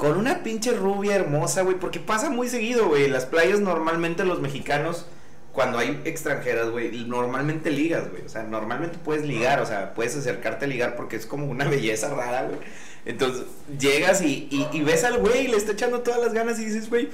[0.00, 1.76] Con una pinche rubia hermosa, güey.
[1.76, 3.08] Porque pasa muy seguido, güey.
[3.08, 5.06] Las playas normalmente los mexicanos,
[5.52, 8.22] cuando hay extranjeras, güey, normalmente ligas, güey.
[8.24, 11.64] O sea, normalmente puedes ligar, o sea, puedes acercarte a ligar porque es como una
[11.68, 12.58] belleza rara, güey.
[13.04, 13.44] Entonces,
[13.78, 16.64] llegas y, y, y ves al güey y le está echando todas las ganas y
[16.66, 17.08] dices, güey,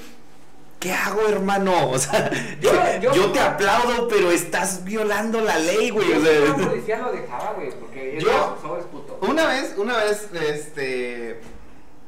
[0.80, 1.90] ¿qué hago, hermano?
[1.90, 2.70] O sea, yo,
[3.00, 6.12] Yo- yo- te aplaudo, pero estás violando la ley, güey.
[6.12, 8.56] O sea, policía lo dejaba, güey, porque Yo-
[8.92, 9.18] puto.
[9.22, 11.40] Una vez, una vez, este,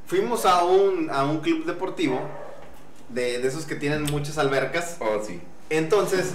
[0.08, 2.20] fuimos a un, a un club deportivo
[3.10, 4.96] de, de esos que tienen muchas albercas.
[4.98, 5.40] oh, sí.
[5.70, 6.30] Entonces,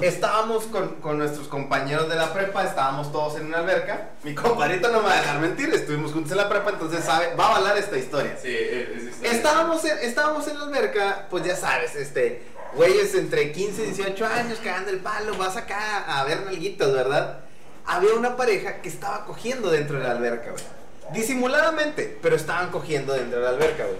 [0.00, 4.10] estábamos con, con nuestros compañeros de la prepa, estábamos todos en una alberca.
[4.24, 7.36] Mi compadrito no me va a dejar mentir, estuvimos juntos en la prepa, entonces sabe,
[7.36, 8.36] va a avalar esta historia.
[8.42, 12.42] Sí, es, Estábamos en, estábamos en la alberca, pues ya sabes, este,
[12.74, 17.38] güeyes entre 15 y 18 años cagando el palo, vas acá a ver nalguitas, ¿verdad?
[17.86, 20.81] Había una pareja que estaba cogiendo dentro de la alberca, güey.
[21.12, 23.98] Disimuladamente, pero estaban cogiendo dentro de la alberca, güey.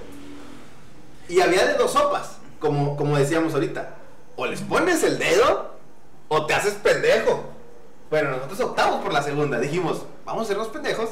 [1.29, 3.95] Y había de dos sopas, como, como decíamos ahorita.
[4.37, 5.75] O les pones el dedo
[6.29, 7.45] o te haces pendejo.
[8.11, 9.59] Bueno, nosotros optamos por la segunda.
[9.59, 11.11] Dijimos, vamos a ser los pendejos,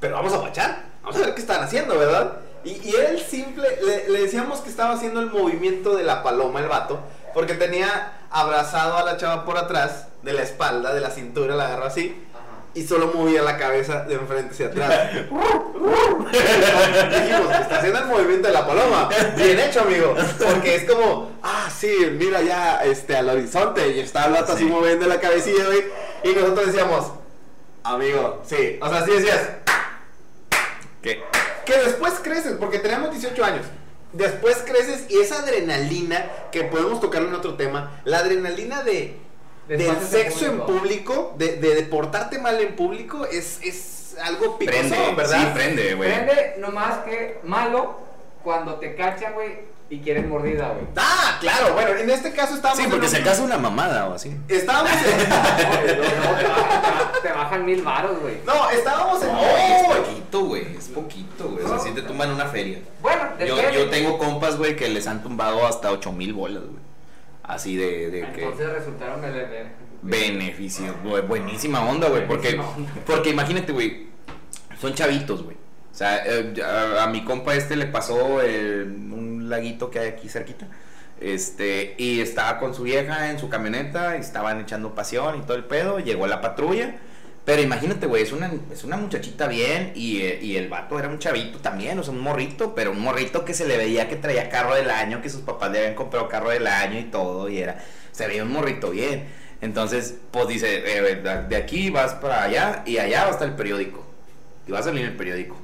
[0.00, 0.84] pero vamos a guachar.
[1.02, 2.38] Vamos a ver qué están haciendo, ¿verdad?
[2.64, 6.60] Y, y él simple, le, le decíamos que estaba haciendo el movimiento de la paloma,
[6.60, 6.98] el vato,
[7.32, 11.66] porque tenía abrazado a la chava por atrás, de la espalda, de la cintura, la
[11.66, 12.25] agarró así,
[12.76, 15.12] y solo movía la cabeza de enfrente hacia atrás.
[16.30, 19.08] Dijimos, está haciendo el movimiento de la paloma.
[19.36, 20.14] Bien hecho, amigo.
[20.38, 23.88] Porque es como, ah, sí, mira ya este, al horizonte.
[23.88, 24.70] Y está el vato así Sí.
[24.70, 25.84] moviendo la cabecilla, güey.
[26.24, 27.12] Y nosotros decíamos,
[27.82, 28.78] amigo, sí.
[28.82, 29.40] O sea, sí decías,
[31.00, 31.22] ¿Qué?
[31.64, 33.64] que después creces, porque teníamos 18 años.
[34.12, 39.16] Después creces y esa adrenalina, que podemos tocarlo en otro tema, la adrenalina de,
[39.68, 44.88] del sexo en público, de, de, de portarte mal en público, es, es algo picosón,
[44.88, 45.38] Prende, ¿verdad?
[45.40, 46.12] sí, prende, güey.
[46.12, 47.98] Prende nomás que malo
[48.42, 49.58] cuando te cachan, güey,
[49.90, 50.86] y quieren mordida, güey.
[50.96, 54.36] Ah, claro, bueno, en este caso estábamos Sí, porque se acaso una mamada o así.
[54.48, 55.28] Estábamos en...
[55.28, 58.38] No, te, bajan, te bajan mil varos, güey.
[58.44, 59.32] No, estábamos en...
[59.32, 59.94] No, es ¡Oh!
[59.96, 60.76] poquito, güey.
[60.76, 61.64] Es poquito, güey.
[61.64, 62.80] O sea, si te tumban una feria.
[63.00, 66.86] Bueno, Yo, yo tengo compas, güey, que les han tumbado hasta 8 mil bolas, güey.
[67.46, 68.44] Así de, de que.
[68.44, 69.20] Entonces resultaron
[70.02, 70.94] Beneficios.
[71.28, 72.26] Buenísima onda, güey.
[72.26, 72.90] Porque, onda.
[73.06, 74.06] porque imagínate, güey.
[74.80, 75.56] Son chavitos, güey.
[75.56, 80.08] O sea, eh, a, a mi compa este le pasó eh, un laguito que hay
[80.08, 80.68] aquí cerquita.
[81.20, 85.56] Este, y estaba con su vieja en su camioneta, y estaban echando pasión y todo
[85.56, 85.98] el pedo.
[85.98, 86.96] Llegó la patrulla.
[87.46, 91.08] Pero imagínate, güey, es una, es una muchachita bien y, eh, y el vato era
[91.08, 94.16] un chavito también, o sea, un morrito, pero un morrito que se le veía que
[94.16, 97.48] traía carro del año, que sus papás le habían comprado carro del año y todo,
[97.48, 97.78] y era,
[98.10, 99.28] se veía un morrito bien.
[99.60, 103.48] Entonces, pues dice, eh, de de aquí vas para allá y allá va a estar
[103.48, 104.04] el periódico.
[104.66, 105.56] Y va a salir el periódico.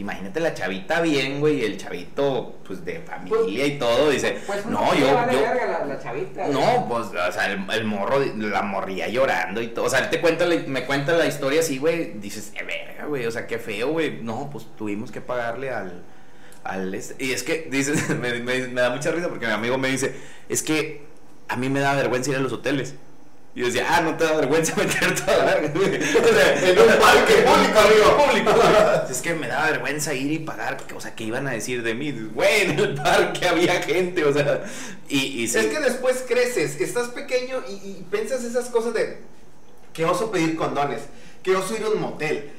[0.00, 4.64] Imagínate la chavita bien, güey, y el chavito, pues de familia y todo, dice, Pues
[4.64, 6.48] no, yo, vale yo, la, la chavita.
[6.48, 9.84] no, pues, o sea, el, el morro, la morría llorando y todo.
[9.84, 12.14] O sea, él te cuenta, me cuenta la historia así, güey.
[12.14, 14.22] Dices, eh, verga, güey, o sea, qué feo, güey.
[14.22, 16.02] No, pues tuvimos que pagarle al.
[16.64, 19.76] al este- Y es que, dices, me, me- me da mucha risa porque mi amigo
[19.76, 20.14] me dice,
[20.48, 21.02] es que
[21.48, 22.94] a mí me da vergüenza ir a los hoteles.
[23.54, 25.96] Y yo decía, ah, no te da vergüenza meter toda la verga, güey.
[26.00, 28.24] O sea, En un parque público, amigo.
[28.24, 28.62] público.
[29.10, 31.82] Es que me da vergüenza ir y pagar, porque, o sea, ¿qué iban a decir
[31.82, 32.12] de mí?
[32.12, 34.62] Güey, en el parque había gente, o sea,
[35.08, 35.58] y, y sí.
[35.58, 39.18] Es que después creces, estás pequeño y, y piensas esas cosas de
[39.92, 41.00] que oso pedir condones,
[41.42, 42.50] que oso ir a un motel.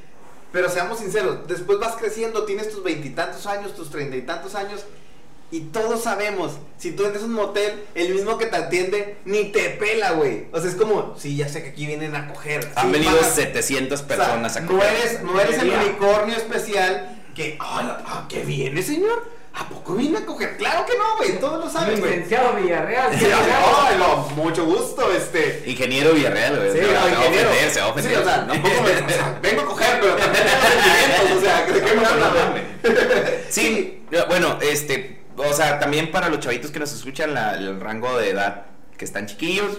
[0.52, 4.82] Pero seamos sinceros, después vas creciendo, tienes tus veintitantos años, tus treinta y tantos años,
[5.52, 9.46] y todos sabemos, si tú entras a un motel, el mismo que te atiende ni
[9.52, 10.46] te pela, güey.
[10.54, 12.72] O sea, es como, sí, ya sé que aquí vienen a coger.
[12.76, 13.36] Han sí, venido pagas".
[13.36, 14.88] 700 O sea, personas a no comer.
[14.88, 19.42] eres, no eres el unicornio especial que, ah, ¿qué viene, señor?
[19.54, 20.56] ¿A poco viene a coger?
[20.56, 22.12] Claro que no, güey, todos lo saben, güey.
[22.12, 23.12] Licenciado Villarreal.
[23.20, 23.26] Sí,
[24.00, 25.64] no, mucho gusto, este.
[25.66, 26.72] Ingeniero Villarreal, güey.
[26.72, 28.14] Sí, no, va a ofender, se va a ofender.
[28.14, 31.42] Sí, o sea, tampoco me- o sea, vengo a coger, pero también tengo sentimientos, o
[31.42, 33.42] sea, ¿de qué me hablan?
[33.50, 38.18] Sí, bueno, este, o sea, también para los chavitos que nos escuchan, la- el rango
[38.18, 38.66] de edad
[38.98, 39.78] que están chiquillos,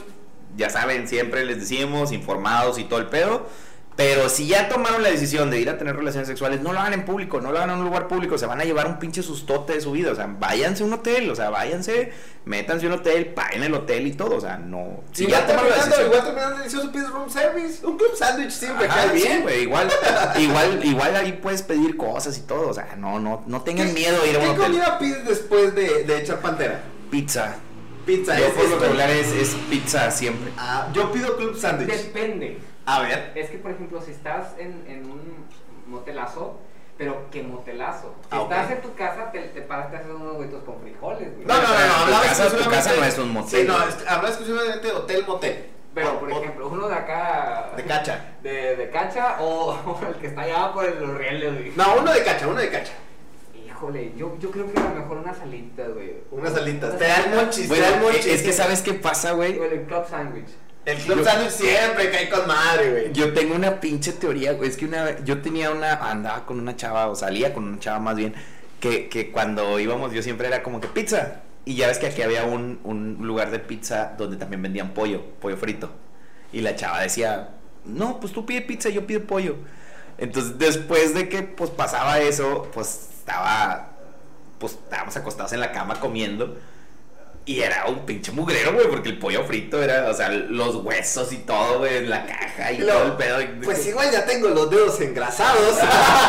[0.56, 3.48] ya saben, siempre les decimos, informados y todo el pedo.
[3.94, 6.94] Pero si ya tomaron la decisión de ir a tener relaciones sexuales, no lo hagan
[6.94, 9.22] en público, no lo hagan en un lugar público, se van a llevar un pinche
[9.22, 10.12] sustote de su vida.
[10.12, 12.10] O sea, váyanse a un hotel, o sea, váyanse,
[12.46, 14.36] métanse a un hotel, paguen el hotel y todo.
[14.36, 15.02] O sea, no.
[15.12, 16.06] Si igual ya tomaron la decisión.
[16.06, 17.86] igual terminando delicioso pides room service.
[17.86, 19.42] Un club sándwich siempre Ajá, cae bien.
[19.42, 19.88] güey, igual,
[20.38, 22.70] igual, igual ahí puedes pedir cosas y todo.
[22.70, 24.62] O sea, no, no, no tengan miedo de ir a un ¿Qué hotel.
[24.64, 26.80] comida pides después de, de echar pantera?
[27.10, 27.56] Pizza.
[28.06, 28.38] Pizza.
[28.38, 30.50] Yo es- por lo es- regular es, es pizza siempre.
[30.56, 31.88] Ah, yo pido club sándwich.
[31.90, 32.58] Depende.
[32.86, 33.32] A ver.
[33.34, 35.46] Es que, por ejemplo, si estás en, en un
[35.86, 36.58] motelazo,
[36.98, 38.14] pero ¿qué motelazo?
[38.22, 41.34] Si Ah, estás en tu casa, te, te paras, te haces unos huevitos con frijoles,
[41.34, 41.46] güey.
[41.46, 41.74] No, no, no, no.
[41.76, 43.60] Tu hablaba casa- tu exclusivamente- casa no es un motel.
[43.60, 45.66] Sí, no, hablaba exclusivamente de hotel motel.
[45.94, 47.70] Pero, O- por o- ejemplo, uno de acá...
[47.76, 48.34] De cacha.
[48.42, 51.72] De, de cacha o, o el que está allá por los rieles, güey.
[51.76, 52.92] No, uno de cacha, uno de cacha.
[53.66, 56.14] Híjole, yo, yo creo que a lo mejor unas alitas, güey.
[56.30, 56.90] Unas alitas.
[56.90, 58.26] Unas Te dan monchis, te dan monchis.
[58.26, 59.58] es que sabes qué pasa, güey.
[59.58, 60.48] O el club sandwich.
[60.84, 63.12] El club sándwich siempre cae con madre, güey.
[63.12, 64.68] Yo tengo una pinche teoría, güey.
[64.68, 67.78] Es que una vez, yo tenía una, andaba con una chava, o salía con una
[67.78, 68.34] chava más bien,
[68.80, 71.42] que, que cuando íbamos yo siempre era como que pizza.
[71.64, 75.22] Y ya ves que aquí había un, un lugar de pizza donde también vendían pollo,
[75.40, 75.92] pollo frito.
[76.52, 77.50] Y la chava decía,
[77.84, 79.56] no, pues tú pide pizza, yo pido pollo.
[80.18, 83.90] Entonces después de que pues pasaba eso, pues estaba,
[84.58, 86.56] pues estábamos acostados en la cama comiendo.
[87.44, 91.32] Y era un pinche mugrero, güey, porque el pollo frito era, o sea, los huesos
[91.32, 93.38] y todo, güey, en la caja y, todo el pedo.
[93.64, 95.76] Pues igual ya tengo los dedos engrasados.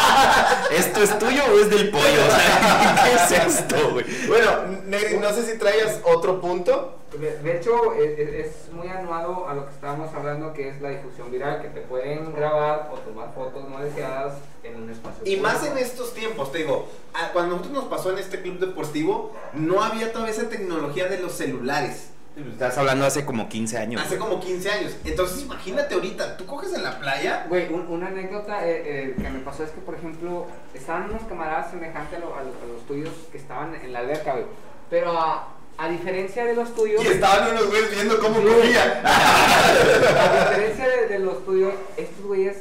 [0.71, 2.04] ¿Esto es tuyo o es del pollo?
[2.04, 4.06] O sea, ¿qué es esto, güey?
[4.28, 7.02] bueno, Negri, no sé si traigas otro punto.
[7.19, 10.82] De, de hecho, es, es- es muy anuado a lo que estábamos hablando, que es
[10.82, 15.21] la difusión viral, que te pueden grabar o tomar fotos no deseadas en un espacio
[15.26, 18.60] Y más en estos tiempos, te digo, a- cuando nosotros nos pasó en este club
[18.60, 22.10] deportivo, no había todavía esa tecnología de los celulares.
[22.36, 24.02] Estás hablando hace como 15 años.
[24.02, 24.95] Hace como 15 años.
[25.06, 27.45] Entonces imagínate ahorita, tú coges en la playa.
[27.47, 31.21] Güey, un- una anécdota eh, eh, que me pasó es que, por ejemplo, estaban unos
[31.30, 34.45] camaradas semejantes a, lo- a lo- a los tuyos que estaban en la alberca, güey.
[34.89, 37.03] Pero a, a diferencia de los tuyos...
[37.03, 38.45] Y estaban unos güeyes viendo cómo Sí.
[38.47, 39.01] cogía.
[39.05, 42.57] A diferencia de, de los tuyos, estos güeyes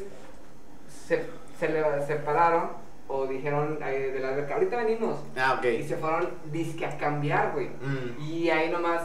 [1.09, 1.25] se,
[1.59, 2.71] se le separaron
[3.09, 5.19] o dijeron eh, de la alberca, ahorita venimos.
[5.37, 5.65] Ah, ok.
[5.67, 7.67] Y se fueron disque a cambiar, güey.
[7.69, 8.23] Mm.
[8.23, 9.03] Y ahí nomás,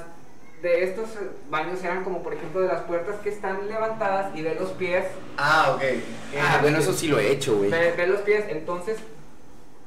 [0.61, 1.09] de estos
[1.49, 5.05] baños eran como por ejemplo de las puertas que están levantadas y ve los pies.
[5.37, 5.81] Ah, ok.
[5.83, 6.01] eh,
[6.41, 7.69] Ah, bueno, eso sí lo he hecho, güey.
[7.69, 8.97] Ve, ve los pies, entonces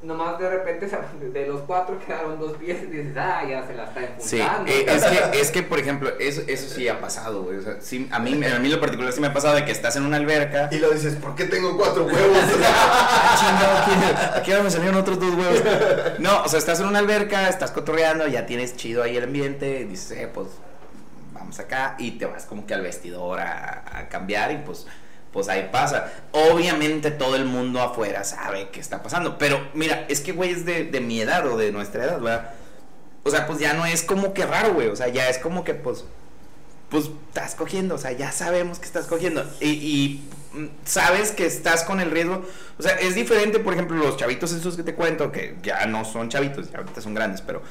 [0.03, 0.87] nomás de repente
[1.33, 4.71] de los cuatro quedaron dos pies y dices, ah, ya se la está Sí, enfundando.
[4.71, 7.57] eh, es, que, es que, por ejemplo, eso, eso sí ha pasado, güey.
[7.57, 9.71] O sea, sí, a, mí, a mí lo particular sí me ha pasado de que
[9.71, 10.69] estás en una alberca.
[10.71, 12.37] Y lo dices, ¿por qué tengo cuatro huevos?
[12.63, 15.61] Ah, chingado, aquí, ahora me salieron otros dos huevos.
[16.19, 19.85] No, o sea, estás en una alberca, estás cotorreando, ya tienes chido ahí el ambiente,
[19.85, 20.47] dices, eh, pues
[21.33, 24.85] vamos acá y te vas como que al vestidor a, a cambiar y pues,
[25.31, 26.11] pues ahí pasa.
[26.31, 30.65] Obviamente todo el mundo afuera sabe qué está pasando, pero mira, es que güey es
[30.65, 32.51] de, de mi edad o de nuestra edad, ¿verdad?
[33.23, 35.63] O sea, pues ya no es como que raro, güey, o sea, ya es como
[35.63, 36.05] que pues
[36.91, 40.19] pues estás cogiendo, o sea, ya sabemos que estás cogiendo y,
[40.85, 42.43] sabes que estás con el riesgo,
[42.77, 46.03] o sea, es diferente, por ejemplo, los chavitos esos que te cuento, que ya no
[46.03, 47.61] son chavitos, ya ahorita son grandes, pero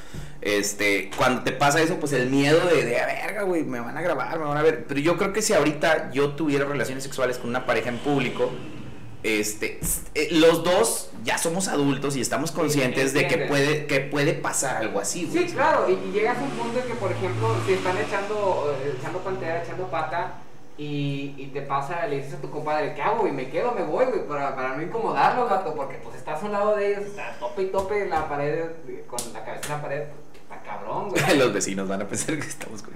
[0.41, 3.97] este, cuando te pasa eso, pues el miedo de, de "A verga, güey, me van
[3.97, 7.03] a grabar, me van a ver, pero yo creo que si ahorita yo tuviera relaciones
[7.03, 8.51] sexuales con una pareja en público,
[9.23, 9.79] este,
[10.15, 14.77] eh, los dos ya somos adultos y estamos conscientes de que puede, que puede pasar
[14.77, 15.47] algo así, güey.
[15.47, 18.75] Sí, claro, y, y llegas a un punto en que, por ejemplo, si están echando,
[18.83, 20.33] eh, echando pantera, echando pata,
[20.77, 23.27] y, y te pasa, le dices a tu compadre, ¿qué hago?
[23.27, 26.45] Y me quedo, me voy, güey, para, para no incomodarlo, gato, porque pues estás a
[26.45, 28.65] un lado de ellos, está tope y tope en la pared,
[29.07, 31.37] con la cabeza en la pared, pues, está cabrón, güey.
[31.37, 32.93] Los vecinos van a pensar que estamos con...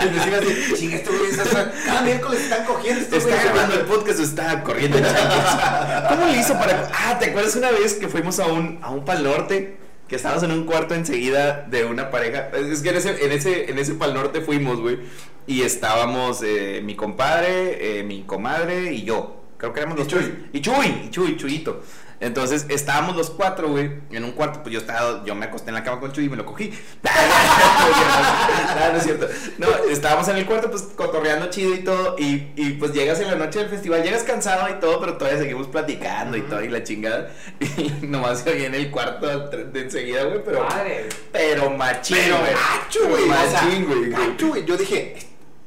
[0.00, 3.84] El vecino así, chinga, estos güeyes están- cada miércoles están cogiendo estos Está grabando el
[3.84, 5.04] podcast o está corriendo en?
[6.08, 6.88] ¿Cómo le hizo para.?
[6.94, 9.76] Ah, ¿te acuerdas una vez que fuimos a un, a un Pal Norte?
[10.10, 12.48] Que estábamos en un cuarto enseguida de una pareja.
[12.48, 14.98] Es que en ese, en ese, en ese Pal Norte fuimos, güey.
[15.46, 19.36] Y estábamos eh, mi compadre, eh, mi comadre y yo.
[19.56, 20.24] Creo que éramos Y los tres.
[20.24, 20.48] Chuy.
[20.52, 21.84] Y Chuy, y Chuy, Chuyito.
[22.20, 24.62] Entonces estábamos los cuatro, güey, en un cuarto.
[24.62, 26.70] Pues yo estaba, yo me acosté en la cama con Chuy y me lo cogí.
[27.02, 29.26] no, no es cierto.
[29.58, 32.16] No, estábamos en el cuarto, pues cotorreando chido y todo.
[32.18, 35.40] Y, y pues llegas en la noche del festival, llegas cansado y todo, pero todavía
[35.40, 37.30] seguimos platicando y todo y la chingada.
[37.80, 40.64] Y nomás se oía en el cuarto de enseguida, güey, pero.
[40.64, 42.52] Madre, Pero machín, Pero güey.
[42.52, 43.24] gacho, güey.
[43.26, 44.64] Machín, güey.
[44.66, 45.16] Yo dije,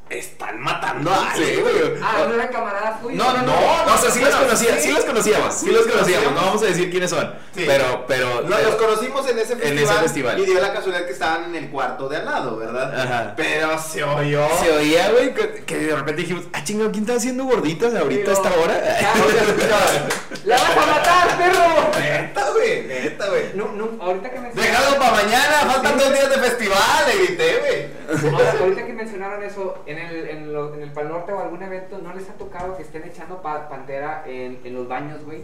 [0.09, 1.73] están matando a Sí, alguien, güey.
[1.79, 1.91] güey.
[2.03, 3.17] Ah, no eran camaradas tuyos.
[3.17, 4.81] No, no, no, No, no, o sea, sí los conocía, sí.
[4.87, 7.63] sí los conocíamos, sí los conocíamos, no vamos a decir quiénes son, Sí.
[7.65, 9.83] pero, pero, No, los conocimos en ese En festival.
[9.95, 10.39] ese festival.
[10.39, 12.99] Y dio la casualidad que estaban en el cuarto de al lado, ¿verdad?
[13.01, 13.33] Ajá.
[13.35, 14.45] Pero se oyó.
[14.61, 18.29] se oía, güey, que, que de repente dijimos, ah, chingado, ¿quién está haciendo gorditas ahorita
[18.31, 18.73] a esta hora?
[20.45, 21.91] ¡La vas a matar, perro!
[21.99, 22.81] Neta, güey.
[22.87, 23.43] Neta, güey.
[23.55, 24.81] No, no, ahorita que mencionaron.
[24.81, 28.33] Déjalo para mañana, faltan dos días de festival, le grité, güey.
[28.33, 31.61] Ahora, ahorita que mencionaron eso, en el, en, lo- en el Pal Norte o algún
[31.63, 35.43] evento, ¿no les ha tocado que estén echando pa- pantera en, en los baños, güey?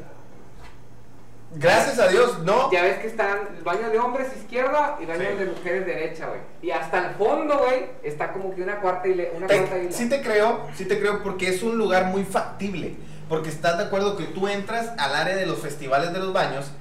[1.55, 2.71] Gracias a Dios, no.
[2.71, 5.35] Ya ves que están el baño de hombres izquierda y baño Sí.
[5.37, 6.41] de mujeres derecha, güey.
[6.61, 9.23] Y hasta el fondo, güey, está como que una cuarta isla.
[9.35, 9.91] Una cuarta isla.
[9.91, 12.95] sí te creo, sí te creo porque es un lugar muy factible.
[13.27, 16.71] Porque estás de acuerdo que tú entras al área de los festivales de los baños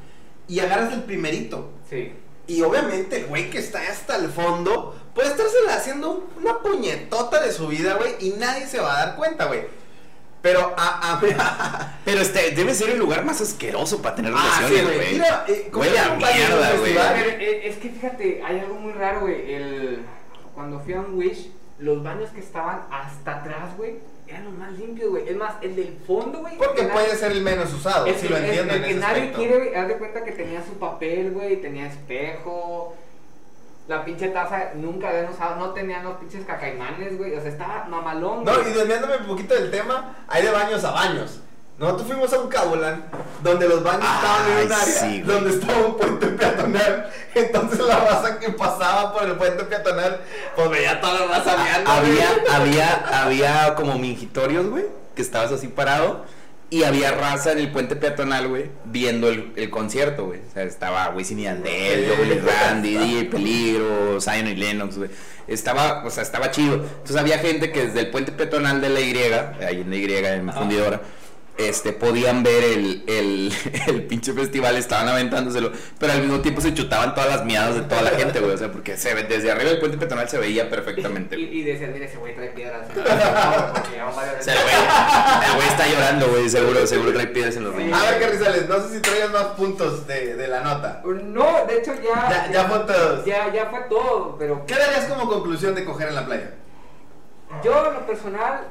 [0.48, 1.70] y agarras el primerito.
[1.88, 2.12] Sí.
[2.46, 7.50] Y obviamente el güey que está hasta el fondo puede estársela haciendo una puñetota de
[7.52, 9.62] su vida, güey, y nadie se va a dar cuenta, güey.
[10.40, 14.78] Pero a, a, Pero este debe ser el lugar más asqueroso para tener Ah, relaciones,
[14.78, 14.96] sí, güey.
[14.96, 15.12] güey.
[15.14, 16.94] Mira, eh, ¿cómo Huele se a llama un baño en un mierda, güey.
[17.44, 19.52] eh, es que fíjate, hay algo muy raro, güey.
[19.54, 20.02] El...
[20.54, 21.50] Cuando fui a un Wish,
[21.80, 23.96] los baños que estaban hasta atrás, güey,
[24.28, 25.28] eran los más limpios, güey.
[25.28, 26.56] Es más, el del fondo, güey.
[26.56, 28.90] Porque que puede nadie- ser el menos usado, si lo el- entiendo el en que
[28.92, 29.38] ese nadie aspecto.
[29.38, 32.94] quiere, güey, haz de cuenta que tenía su papel, güey, tenía espejo.
[33.88, 37.34] La pinche taza nunca habían usado, no tenían los pinches cacaimanes, güey.
[37.34, 40.90] O sea, estaba mamalón, No, y desviándome un poquito del tema, hay de baños a
[40.90, 41.40] baños.
[41.78, 43.04] Nosotros fuimos a un Cabolan
[43.42, 47.10] donde los baños estaban en un área sí, donde estaba un puente peatonal.
[47.34, 50.20] Entonces la raza que pasaba por el puente peatonal,
[50.56, 52.54] pues veía toda la raza meando, Había, güey.
[52.54, 56.24] había, había como mingitorios, güey, que estabas así parado.
[56.70, 60.40] Y había raza en el puente peatonal, güey, viendo el, el concierto, güey.
[60.40, 62.12] O sea, estaba Wisin y Yandel, Sí.
[62.14, 65.10] Joel Randy, DJ Peligro, Zion y Lennox, güey.
[65.46, 66.74] Estaba, o sea, estaba chido.
[66.74, 69.16] Entonces había gente que desde el puente peatonal de la Y,
[69.64, 71.00] ahí en la Y, en fundidora,
[71.58, 73.52] este, podían ver el, el,
[73.88, 77.80] el pinche festival, estaban aventándoselo, pero al mismo tiempo se chutaban todas las miadas de
[77.82, 78.52] toda la gente, güey.
[78.52, 81.38] O sea, porque se ve, desde arriba del puente peatonal se veía perfectamente.
[81.38, 82.88] Y, y decían, mira, ese güey trae piedras.
[82.88, 84.74] O sea, el güey,
[85.46, 88.00] el güey está llorando, güey, seguro, seguro trae piedras en los riñones.
[88.00, 91.02] A ver, Carrizales, no sé si traías más puntos de, de la nota.
[91.04, 92.30] No, de hecho ya.
[92.30, 93.24] Ya, ya fue todo.
[93.24, 94.64] Ya, ya fue todo, pero.
[94.64, 96.54] ¿Qué darías como conclusión de coger en la playa?
[97.64, 98.68] Yo, en lo personal,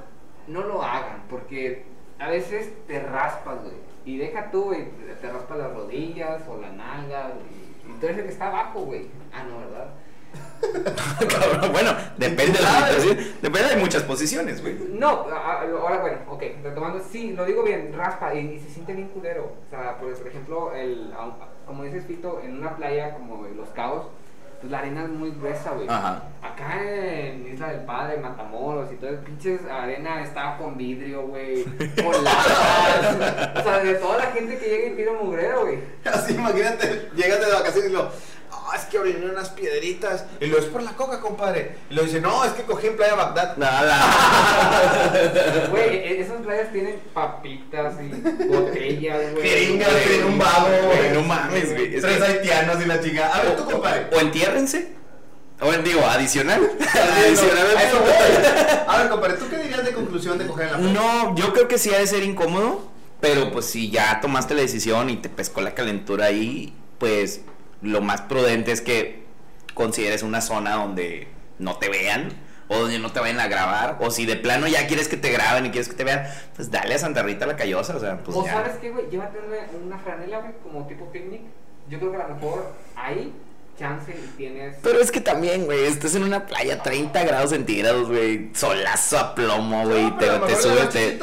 [0.47, 1.85] no lo hagan, porque
[2.19, 3.75] a veces te raspas, güey.
[4.05, 4.85] Y deja tú, güey,
[5.21, 8.81] te raspas las rodillas o la nalga, y, y tú eres el que está abajo,
[8.81, 9.07] güey.
[9.33, 9.89] Ah, no, ¿verdad?
[11.29, 13.17] Cabrón, bueno, depende de la situación.
[13.41, 14.77] Depende de muchas posiciones, güey.
[14.91, 19.09] No, ahora bueno, ok, retomando, sí, lo digo bien, raspa y, y se siente bien
[19.09, 19.53] culero.
[19.67, 21.13] O sea, por, por ejemplo, el,
[21.65, 24.07] como dices Fito, en una playa como Los Cabos,
[24.59, 25.87] pues la arena es muy gruesa, güey.
[25.87, 26.23] Ajá.
[26.41, 31.63] Acá en Isla del Padre, Matamoros y todo, el pinches arena estaba con vidrio, güey,
[32.03, 33.55] con latas.
[33.59, 35.79] o sea, de toda la gente que llega y pide un mugrero, güey.
[36.05, 38.11] Así, imagínate, llegas de vacaciones y lo,
[38.71, 40.25] ah, es que oriné unas piedritas.
[40.39, 41.75] Y lo es por la coca, compadre.
[41.89, 43.57] Y lo dice, no, es que cogí en Playa Bagdad.
[43.57, 45.67] Nada.
[45.71, 48.07] Güey, e- esas playas tienen papitas y
[48.47, 49.47] botellas, güey.
[49.47, 51.95] Jeringas, tiene un vago, güey, no mames, güey.
[51.95, 53.35] Es Tres que- haitianos y la chingada.
[53.35, 54.07] A ver, tú, compadre.
[54.15, 54.95] O entiérrense.
[55.59, 56.69] O digo, adicional.
[56.79, 57.67] Adicional.
[57.75, 58.03] al eso.
[58.87, 60.93] A ver, compadre, ¿tú qué dirías de conclusión de coger en la playa?
[60.93, 62.87] No, yo creo que sí ha de ser incómodo,
[63.19, 67.41] pero pues si ya tomaste la decisión y te pescó la calentura ahí, pues
[67.81, 69.23] lo más prudente es que
[69.73, 71.27] consideres una zona donde
[71.59, 72.29] no te vean
[72.69, 75.31] o donde no te vayan a grabar, o si de plano ya quieres que te
[75.31, 78.21] graben y quieres que te vean, pues dale a Santa Rita la callosa, o sea,
[78.21, 78.53] pues o ya.
[78.53, 81.41] sabes qué, güey, llévate una, una franela, güey, como tipo picnic.
[81.89, 83.33] Yo creo que a lo mejor ahí,
[83.77, 84.75] chance y tienes.
[84.81, 89.35] Pero es que también, güey, estás en una playa 30 grados centígrados, güey, solazo a
[89.35, 91.19] plomo, güey, No, te, te subes, te,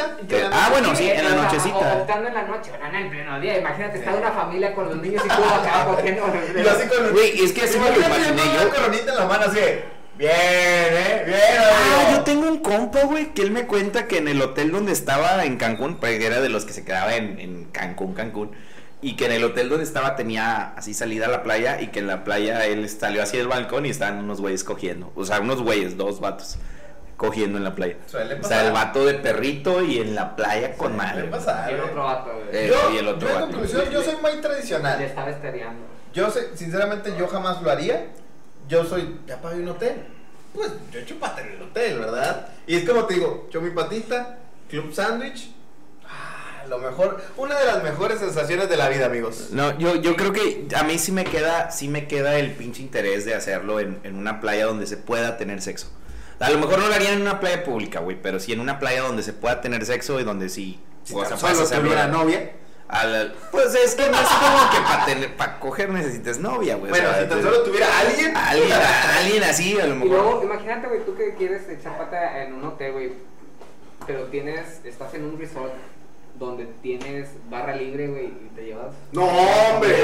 [0.53, 1.97] Ah, bueno, sí, en la o o- nochecita.
[1.97, 3.59] Optando en la noche, no en el pleno día.
[3.59, 6.23] Imagínate, está una familia con los niños y tú acá cogiendo.
[6.57, 8.71] Y así con Güey, es que así me lo imaginé con yo.
[8.75, 9.57] coronita en la mano así.
[9.61, 9.85] de,
[10.17, 12.19] Bien, eh, bien, Ah, amigo.
[12.19, 15.45] yo tengo un compa, güey, que él me cuenta que en el hotel donde estaba
[15.45, 18.53] en Cancún, pues era de los que se quedaba en, en Cancún, Cancún,
[19.07, 21.99] y que en el hotel donde estaba tenía así salida a la playa y que
[22.01, 25.41] en la playa él salió así del balcón y estaban unos güeyes cogiendo, o sea,
[25.41, 26.57] unos güeyes, dos vatos
[27.17, 27.97] cogiendo en la playa.
[28.07, 28.59] Suele O pasar.
[28.59, 31.25] sea, el vato de perrito y en la playa con Suele madre.
[31.25, 32.47] pasar, Y el otro vato, güey.
[32.53, 33.47] Eh, Yo, y el otro yo en vato.
[33.53, 35.01] conclusión, yo soy muy Le tradicional.
[35.03, 35.87] estaba estereando.
[36.13, 38.07] Yo sé, sinceramente, yo jamás lo haría.
[38.69, 39.95] Yo soy, ya pagué un hotel.
[40.55, 42.49] Pues yo echo pata en el hotel, ¿verdad?
[42.67, 44.39] Y es como te digo, yo mi patita,
[44.69, 45.51] club sándwich.
[46.69, 49.49] Lo mejor, una de las mejores sensaciones de la vida, amigos.
[49.53, 52.83] No, yo, yo creo que a mí sí me queda, sí me queda el pinche
[52.83, 55.89] interés de hacerlo en, en una playa donde se pueda tener sexo.
[56.41, 58.79] A lo mejor no lo harían en una playa pública, güey, pero sí en una
[58.79, 60.81] playa donde se pueda tener sexo y donde sí.
[61.05, 62.53] Si o sea, solo tuviera novia.
[62.87, 66.77] A la- pues es que no es como que para tener, para coger necesites novia,
[66.77, 66.91] güey.
[66.91, 68.37] o Bueno, sea, si tan solo tuviera alguien.
[68.37, 70.11] alguien, alguien así, a lo Y mejor.
[70.11, 73.13] luego, imagínate, güey, tú que quieres echar pata en un hotel, güey,
[74.07, 75.73] pero tienes, estás en un resort
[76.35, 78.93] donde tienes barra libre, güey, y te llevas...
[79.13, 79.97] No, hombre,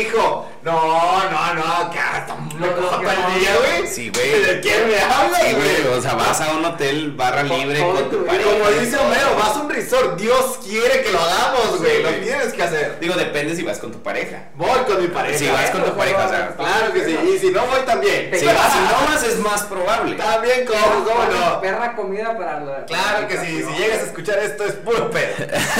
[0.00, 0.46] hijo.
[0.62, 3.86] No, no, no, que hasta me No, no, güey.
[3.86, 4.42] Sí, güey.
[4.42, 7.80] ¿De quién me hablas, Sí, güey, o sea, vas a un hotel barra Con- libre
[7.80, 8.50] con tu pareja.
[8.50, 10.20] Como dice Homero, vas a un resort.
[10.20, 11.96] Dios quiere que lo hagamos, güey.
[11.98, 12.98] Sí, Lo tienes que hacer.
[12.98, 14.48] Digo, depende si vas con tu pareja.
[14.56, 15.38] Voy con mi pareja.
[15.38, 17.16] Si vas con tu pareja, o sea, Claro que sí.
[17.34, 18.30] Y si no voy también.
[18.36, 20.16] Si vas y no vas es más probable.
[20.16, 21.60] También como, cómo no.
[21.60, 22.84] Perra comida para la...
[22.86, 23.62] Claro que sí.
[23.62, 25.34] Si llegas a escuchar esto es puro pedo.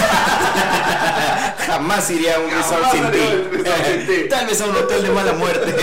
[1.67, 4.29] Jamás iría a un Jamás resort sin ti.
[4.29, 5.75] Tal vez a un hotel de mala muerte,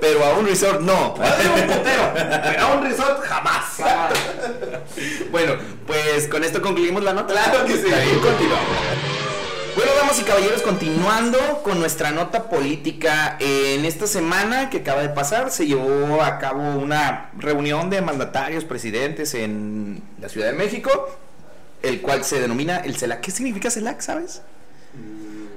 [0.00, 1.14] pero a un resort no.
[1.14, 3.64] Pero a un resort jamás.
[5.30, 5.54] Bueno,
[5.86, 7.32] pues con esto concluimos la nota.
[7.32, 7.92] Claro que sí.
[7.92, 8.68] Ahí continuamos.
[9.76, 13.36] Bueno, damas y caballeros, continuando con nuestra nota política.
[13.40, 18.64] En esta semana que acaba de pasar se llevó a cabo una reunión de mandatarios,
[18.64, 21.18] presidentes en la Ciudad de México,
[21.84, 23.20] el cual se denomina el CELAC.
[23.20, 24.42] ¿Qué significa CELAC, sabes?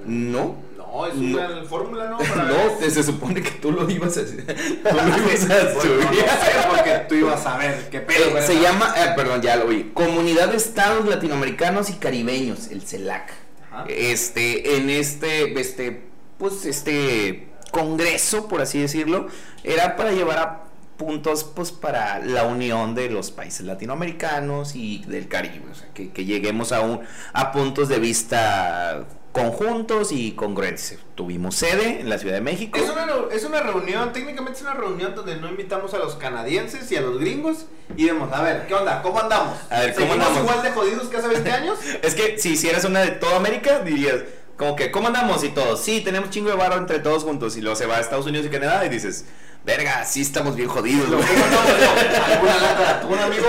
[0.06, 0.56] No.
[0.78, 1.38] No, es No.
[1.38, 2.18] una fórmula, ¿no?
[2.18, 4.22] Para No, se supone que tú lo ibas a.
[4.26, 6.30] Tú lo ibas a Bueno, no estudiar.
[6.30, 8.38] sé, porque tú ibas a ver qué pedo.
[8.38, 9.92] Eh, se llama, eh, perdón, ya lo oí.
[9.94, 13.32] Comunidad de Estados Latinoamericanos y Caribeños, el CELAC.
[13.72, 13.86] Ajá.
[13.90, 16.04] Este, en este, este,
[16.38, 19.28] pues, este congreso, por así decirlo,
[19.64, 20.64] era para llevar a
[20.98, 26.12] puntos, pues, para la unión de los países latinoamericanos y del Caribe, o sea, que,
[26.12, 27.02] que lleguemos a un,
[27.34, 29.06] a puntos de vista
[29.38, 30.98] conjuntos y congruentes.
[31.14, 32.80] Tuvimos sede en la Ciudad de México.
[32.80, 36.92] Es una, es una reunión, técnicamente es una reunión donde no invitamos a los canadienses
[36.92, 39.04] y a los gringos y vemos, a ver, ¿qué onda?
[39.04, 39.56] ¿Cómo andamos?
[39.70, 40.52] A ver, ¿cómo ¿Seguimos andamos?
[40.52, 41.78] igual de jodidos que hace 20 años?
[42.02, 44.22] Es que si hicieras una de toda América, dirías,
[44.58, 45.44] como que, ¿cómo andamos?
[45.44, 47.56] Y todos, sí, tenemos chingo de barro entre todos juntos.
[47.58, 49.26] Y luego se va a Estados Unidos y Canadá y dices,
[49.68, 51.22] verga, sí estamos bien jodidos, güey".
[51.28, 51.72] ¿Cómo andamos?
[52.18, 53.46] No, ¿Alguna lata atún, amigo?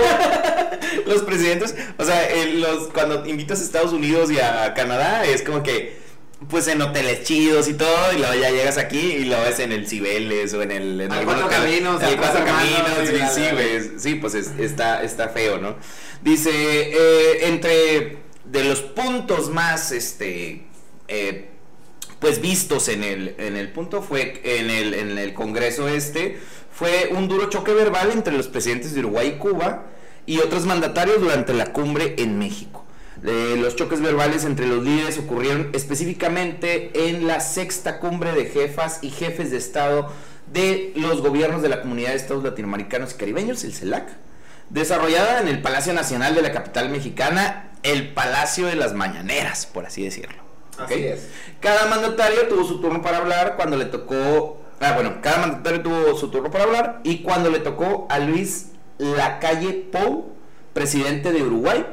[1.07, 5.41] Los presidentes, o sea, el- los, cuando invitas a Estados Unidos y a Canadá, es
[5.41, 5.97] como que,
[6.49, 9.71] pues en hoteles chidos y todo, y luego ya llegas aquí y lo ves en
[9.71, 11.01] el Cibeles o en el...
[11.01, 15.77] En Cuatro Caminos, el al Cuatro Caminos, Hermanos, sí, pues es- está, está feo, ¿no?
[16.21, 20.65] Dice, eh, entre de los puntos más, este,
[21.07, 21.49] eh,
[22.19, 26.37] pues vistos en el, en el punto fue, en el, en el congreso este,
[26.71, 29.85] fue un duro choque verbal entre los presidentes de Uruguay y Cuba
[30.25, 32.85] y otros mandatarios durante la cumbre en México.
[33.25, 38.99] Eh, los choques verbales entre los líderes ocurrieron específicamente en la sexta cumbre de jefas
[39.01, 40.09] y jefes de Estado
[40.53, 44.07] de los gobiernos de la Comunidad de Estados Latinoamericanos y Caribeños, el CELAC,
[44.69, 49.85] desarrollada en el Palacio Nacional de la capital mexicana, el Palacio de las Mañaneras, por
[49.85, 50.48] así decirlo.
[50.83, 50.91] ¿Ok?
[50.91, 51.27] Así es.
[51.59, 54.61] Cada mandatario tuvo su turno para hablar cuando le tocó.
[54.79, 58.69] Ah, bueno, cada mandatario tuvo su turno para hablar y cuando le tocó a Luis
[58.97, 60.33] Lacalle Pou,
[60.73, 61.85] presidente de Uruguay,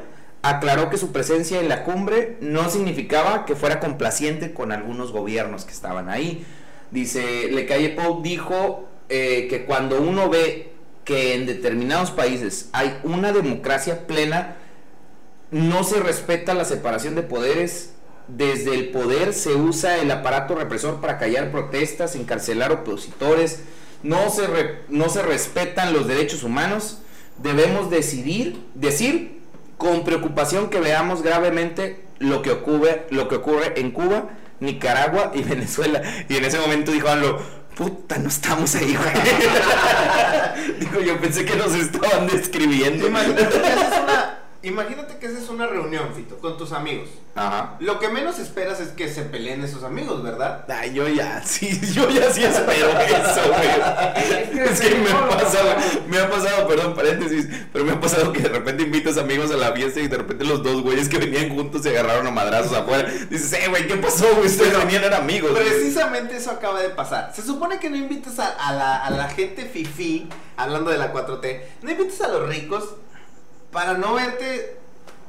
[0.43, 5.64] aclaró que su presencia en la cumbre no significaba que fuera complaciente con algunos gobiernos
[5.64, 6.47] que estaban ahí.
[6.93, 10.72] Dice, Lacalle Pou dijo eh, que cuando uno ve
[11.05, 14.57] que en determinados países hay una democracia plena,
[15.51, 17.95] no se respeta la separación de poderes.
[18.28, 23.60] Desde el poder se usa el aparato represor para callar protestas, encarcelar opositores.
[24.02, 24.46] No se,
[24.88, 26.98] no se respetan los derechos humanos.
[27.38, 29.40] Debemos decidir, decir
[29.78, 35.42] con preocupación que veamos gravemente lo que ocurre, lo que ocurre en Cuba, Nicaragua y
[35.44, 36.02] Venezuela.
[36.28, 37.40] Y en ese momento dijo AMLO,
[37.76, 40.78] puta, no estamos ahí, güey.
[40.80, 43.06] Digo, yo pensé que nos estaban describiendo.
[43.06, 44.36] Imagínate que haces una,
[44.68, 47.08] imagínate que haces una reunión, Fito, con tus amigos.
[47.34, 47.76] Ajá.
[47.80, 50.64] Lo que menos esperas es que se peleen esos amigos, ¿verdad?
[50.68, 54.66] Ay, yo ya, sí, yo ya sí espero eso, güey.
[54.66, 55.74] Es que me ha pasado,
[56.08, 59.56] me ha pasado, perdón, paréntesis, pero me ha pasado que de repente invitas amigos a
[59.56, 62.72] la fiesta y de repente los dos güeyes que venían juntos se agarraron a madrazos
[62.72, 63.10] afuera.
[63.28, 64.46] Dices, eh, güey, ¿qué pasó, güey?
[64.46, 65.50] Ustedes venían eran amigos.
[65.52, 65.62] güey".
[65.62, 67.32] Precisamente eso acaba de pasar.
[67.34, 71.12] Se supone que no invitas a, a la, a la gente fifi, hablando de la
[71.12, 72.84] 4T, no invitas a los ricos
[73.76, 74.74] para no verte,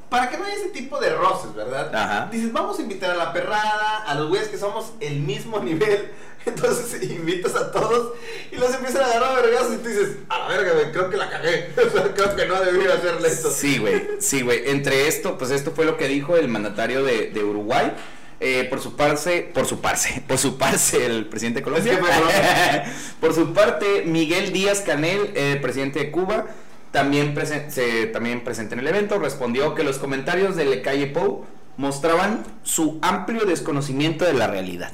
[0.10, 1.94] para que no haya ese tipo de roces, ¿verdad?
[1.94, 2.30] Ajá.
[2.32, 6.12] Dices, vamos a invitar a la perrada, a los güeyes que somos el mismo nivel.
[6.46, 8.14] Entonces invitas a todos
[8.50, 11.10] y los empiezan a agarrar a vergazos y tú dices, a la verga, güey, creo
[11.10, 11.72] que la cagué.
[12.16, 13.52] Creo que no debía hacerle esto.
[13.52, 14.70] Sí, güey, sí, güey.
[14.70, 17.92] Entre esto, pues esto fue lo que dijo el mandatario de, de Uruguay.
[18.40, 22.00] Eh, por su parte, por su parte, por su parte, el presidente de Colombia.
[22.00, 22.94] Colombia.
[23.20, 26.46] por su parte, Miguel Díaz Canel, eh, presidente de Cuba,
[26.92, 31.08] también, presen- se, también presente en el evento, respondió que los comentarios de Le Calle
[31.08, 31.46] Pou
[31.78, 34.92] mostraban su amplio desconocimiento de la realidad.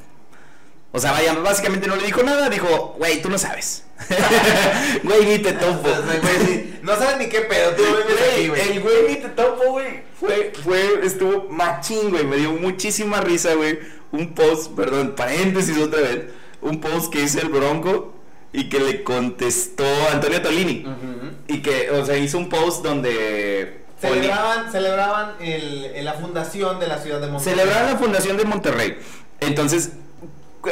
[0.91, 3.83] O sea, vaya, básicamente no le dijo nada, dijo, güey, tú no sabes.
[5.03, 5.87] Güey, ni te topo.
[6.83, 10.03] No sabes ni qué pedo, tú Güey, el güey ni te topo, güey.
[10.19, 12.25] Fue, fue, estuvo machín, güey.
[12.25, 13.79] Me dio muchísima risa, güey.
[14.11, 16.25] Un post, perdón, paréntesis otra vez.
[16.61, 18.12] Un post que hizo el Bronco
[18.53, 20.85] y que le contestó Antonio Tolini.
[21.47, 23.81] Y que, o sea, hizo un post donde.
[23.99, 27.55] Celebraban, celebraban el, el- la fundación de la ciudad de Monterrey.
[27.57, 28.97] Celebraban la fundación de Monterrey.
[29.39, 29.93] Entonces,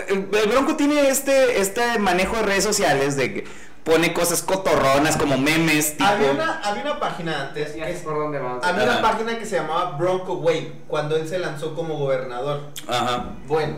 [0.09, 3.47] el Bronco tiene este, este manejo de redes sociales de que
[3.84, 6.03] pone cosas cotorronas como memes, tipo.
[6.05, 8.59] Había una, había una página antes, que por dónde va.
[8.61, 8.99] había Ajá.
[8.99, 12.61] una página que se llamaba Bronco Wave, cuando él se lanzó como gobernador.
[12.88, 13.25] Ajá.
[13.47, 13.77] Bueno,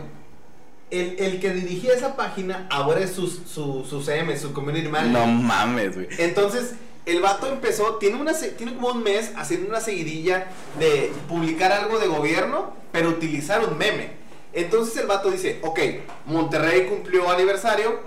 [0.90, 5.12] el, el que dirigía esa página ahora es su, su, su CM, su community manager.
[5.12, 6.08] No mames, güey.
[6.18, 6.74] Entonces,
[7.06, 10.46] el vato empezó, tiene, una, tiene como un mes haciendo una seguidilla
[10.78, 14.24] de publicar algo de gobierno, pero utilizar un meme.
[14.54, 15.80] Entonces el vato dice, ok,
[16.26, 18.00] Monterrey cumplió aniversario,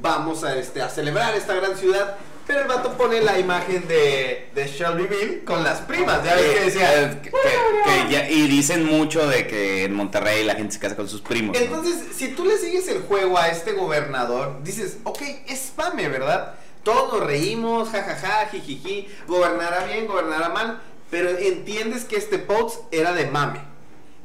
[0.00, 2.16] vamos a, este, a celebrar esta gran ciudad.
[2.48, 6.24] Pero el vato pone la imagen de, de Shelby Bill con las primas.
[6.24, 7.02] Ya ves que decía.
[7.02, 7.36] Eh, que- que-
[7.84, 11.20] que ya- y dicen mucho de que en Monterrey la gente se casa con sus
[11.20, 11.54] primos.
[11.56, 11.62] ¿no?
[11.62, 16.54] Entonces, si tú le sigues el juego a este gobernador, dices, ok, es mame, ¿verdad?
[16.82, 20.80] Todos nos reímos, jajaja, jijiji, gobernará bien, gobernará mal,
[21.10, 23.60] pero entiendes que este post era de mame.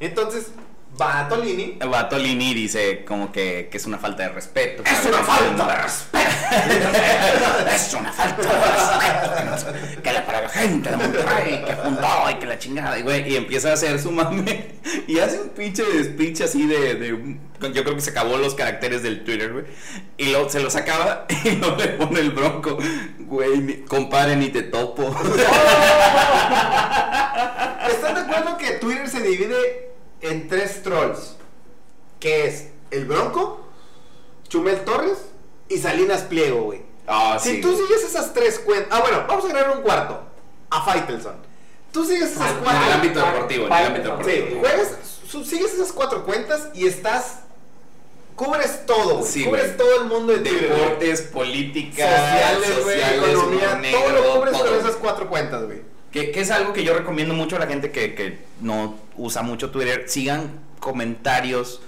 [0.00, 0.46] Entonces,
[1.00, 1.78] va a Tolini.
[1.92, 4.82] Va Tolini dice como que, que es una falta de respeto.
[4.84, 6.24] ¡Es una falta de respeto!
[7.74, 10.02] es una falta de respeto.
[10.02, 12.98] Que la para la gente de Monterrey, que juntó y que la chingada.
[12.98, 14.74] Y, güey, y empieza a hacer su mame.
[15.06, 17.36] Y hace un pinche speech así de,
[17.72, 19.64] Yo creo que se acabó los caracteres del Twitter, güey.
[20.18, 22.78] Y luego se los acaba y luego le pone el bronco.
[23.18, 25.14] Güey, ni- compadre, ni te topo.
[27.90, 29.83] ¿Están de acuerdo que Twitter se divide
[30.30, 31.36] en tres trolls?
[32.20, 33.60] Que es el Bronco,
[34.48, 35.18] Chumel Torres
[35.68, 36.82] y Salinas Pliego, güey.
[37.06, 37.82] Ah, Si sí, tú güey.
[37.86, 38.88] sigues esas tres cuentas.
[38.90, 40.20] Ah, bueno, vamos a agregar un cuarto.
[40.70, 41.36] A Faitelson.
[41.92, 42.86] Tú sigues esas Al- En cuatro.
[42.86, 44.46] el ámbito deportivo, en el ámbito deportivo.
[44.48, 47.40] Sí, juegas, sigues esas cuatro cuentas y estás.
[48.34, 49.30] Cubres todo, güey.
[49.30, 49.76] Sí, cubres güey.
[49.76, 50.40] todo el mundo de.
[50.40, 53.74] Deportes, política, Sociales, sociales, economía.
[53.76, 54.64] negro, todo lo cubres todo.
[54.70, 55.82] con esas cuatro cuentas, güey.
[56.14, 59.42] Que, que es algo que yo recomiendo mucho a la gente que, que no usa
[59.42, 60.04] mucho Twitter.
[60.06, 61.80] Sigan comentarios,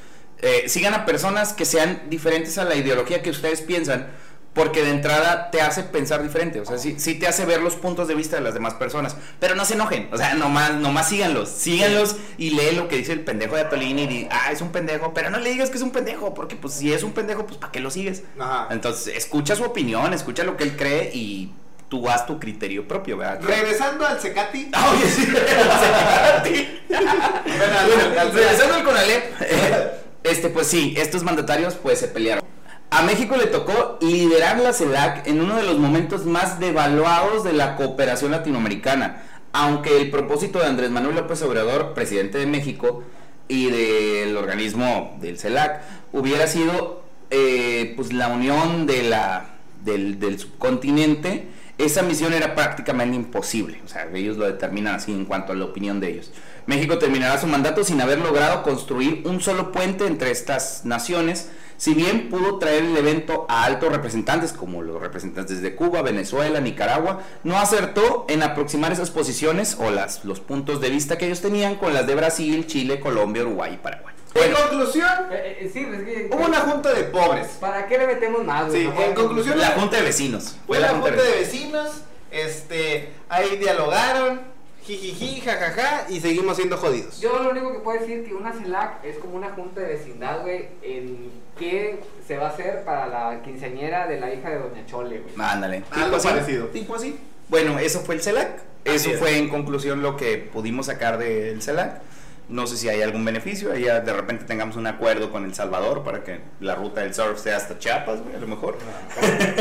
[0.43, 4.09] eh, sigan a personas que sean diferentes a la ideología que ustedes piensan,
[4.53, 6.59] porque de entrada te hace pensar diferente.
[6.59, 9.15] O sea, sí, sí te hace ver los puntos de vista de las demás personas.
[9.39, 13.13] Pero no se enojen, o sea, nomás, nomás síganlos, síganlos y lee lo que dice
[13.13, 15.77] el pendejo de Atolini y di, ah, es un pendejo, pero no le digas que
[15.77, 18.25] es un pendejo, porque pues si es un pendejo, pues ¿para qué lo sigues?
[18.41, 18.67] Ajá.
[18.73, 21.53] Entonces, escucha su opinión, escucha lo que él cree y
[21.89, 23.41] tú haz tu criterio propio, ¿verdad?
[23.47, 24.71] Regresando al Secati.
[24.73, 25.27] Ah, Oye, sí,
[26.95, 29.91] al- al- regresando al Conalep, eh,
[30.25, 32.45] este, pues sí, estos mandatarios pues se pelearon.
[32.91, 37.53] A México le tocó liderar la CELAC en uno de los momentos más devaluados de
[37.53, 39.23] la cooperación latinoamericana,
[39.53, 43.03] aunque el propósito de Andrés Manuel López Obrador, presidente de México,
[43.49, 45.81] y del organismo del CELAC,
[46.13, 49.47] hubiera sido eh, pues la unión de la,
[49.85, 51.49] del, del subcontinente,
[51.79, 53.81] esa misión era prácticamente imposible.
[53.85, 56.33] O sea, ellos lo determinan así en cuanto a la opinión de ellos.
[56.67, 61.95] México terminará su mandato sin haber logrado construir un solo puente entre estas naciones, si
[61.95, 67.21] bien pudo traer el evento a altos representantes como los representantes de Cuba, Venezuela, Nicaragua,
[67.45, 71.77] no acertó en aproximar esas posiciones o las, los puntos de vista que ellos tenían
[71.77, 74.16] con las de Brasil, Chile, Colombia, Uruguay y Paraguay.
[74.45, 76.31] En conclusión, Eh, eh, sí, es que.
[76.33, 77.47] hubo una junta de pobres.
[77.61, 78.83] ¿Para qué le metemos más, güey?
[78.83, 80.57] Sí, en conclusión, La Junta de Vecinos.
[80.67, 84.41] Fue la junta de vecinos, este, ahí dialogaron,
[84.83, 87.21] jijiji, jajaja, y seguimos siendo jodidos.
[87.21, 90.43] Yo lo único que puedo decir que una CELAC es como una junta de vecindad,
[90.43, 94.85] güey, en qué se va a hacer para la quinceañera de la hija de Doña
[94.87, 95.35] Chole, güey.
[95.39, 95.83] Ándale.
[95.91, 96.29] Algo así.
[96.29, 96.67] parecido.
[96.69, 97.19] Tipo así.
[97.49, 98.57] Bueno, eso fue el CELAC.
[98.87, 99.19] Así Eso es.
[99.19, 102.01] fue en conclusión lo que pudimos sacar del CELAC.
[102.49, 103.73] No sé si hay algún beneficio.
[103.73, 107.41] Ahí de repente tengamos un acuerdo con El Salvador para que la ruta del surf
[107.41, 108.79] sea hasta Chiapas, güey, a lo mejor.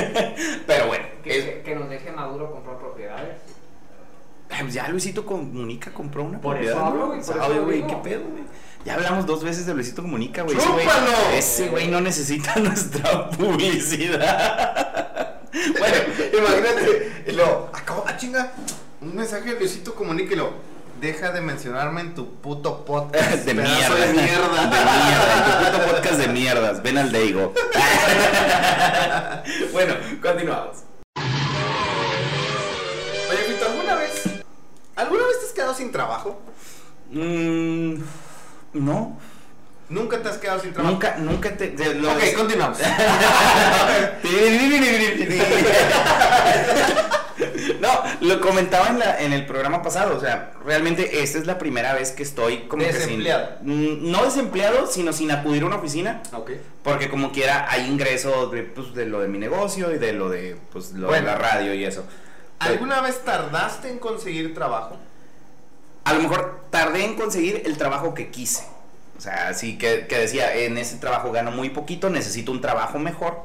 [0.67, 3.37] Pero bueno, Que, es- que- que nos deje Maduro comprar propiedades.
[4.47, 6.77] Pues ya Luisito Comunica compró una Por propiedad.
[6.77, 7.07] eso hablo, ¿no?
[7.07, 8.43] güey, por eso lo güey, qué pedo, güey.
[8.85, 10.55] Ya hablamos dos veces de Luisito Comunica, güey.
[10.55, 11.11] Ese güey- ¡Chúpalo!
[11.35, 15.41] Ese güey no necesita nuestra publicidad.
[15.79, 15.95] bueno,
[16.37, 18.51] Imagínate, y lo, acabo, ah, chinga,
[19.01, 20.74] un mensaje de Luisito Comuníquelo.
[21.01, 23.45] Deja de mencionarme en tu puto podcast.
[23.45, 23.95] de mierda.
[23.95, 24.49] De De mierda.
[24.49, 25.45] mierda.
[25.45, 26.81] Tu puto podcast de mierdas.
[26.83, 27.53] Ven al Deigo.
[29.73, 30.77] bueno, continuamos.
[35.75, 36.39] sin trabajo?
[37.11, 37.95] Mm,
[38.73, 39.17] no.
[39.89, 40.93] Nunca te has quedado sin trabajo.
[40.93, 41.71] Nunca, nunca te.
[41.71, 42.77] de- lo Ok, de- continuamos.
[47.79, 47.89] no,
[48.21, 50.17] lo comentaba en, la, en el programa pasado.
[50.17, 53.21] O sea, realmente esta es la primera vez que estoy como que sin.
[53.21, 56.21] Mm, No desempleado, sino sin acudir a una oficina.
[56.33, 56.51] ok.
[56.83, 60.29] Porque como quiera hay ingresos de, pues, de lo de mi negocio y de lo
[60.29, 61.25] de pues, lo Bueno.
[61.25, 62.05] de la radio y eso.
[62.59, 64.97] ¿Alguna vez tardaste en conseguir trabajo?
[66.03, 68.63] A lo mejor tardé en conseguir el trabajo que quise.
[69.17, 73.43] O sea, que, que decía, en ese trabajo gano muy poquito, necesito un trabajo mejor.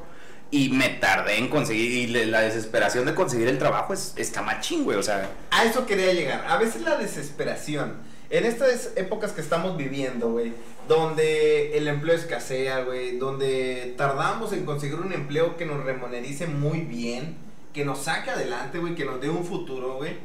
[0.51, 4.83] Y me tardé en conseguir, y la desesperación de conseguir el trabajo es, está machín,
[4.83, 4.97] güey.
[4.97, 6.45] O sea, A eso quería llegar.
[6.47, 7.95] A veces la desesperación.
[8.29, 10.53] En estas épocas que estamos viviendo, güey,
[10.87, 16.81] donde el empleo escasea, güey, donde tardamos en conseguir un empleo que nos remunerice muy
[16.81, 17.37] bien,
[17.73, 20.17] que nos saque adelante, güey, que nos dé un futuro, güey.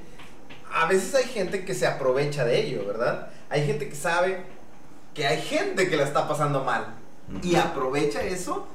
[0.73, 3.31] A veces hay gente que se aprovecha de ello, ¿verdad?
[3.49, 4.39] Hay gente que sabe
[5.15, 6.95] que hay gente que la está pasando mal
[7.43, 8.69] y aprovecha eso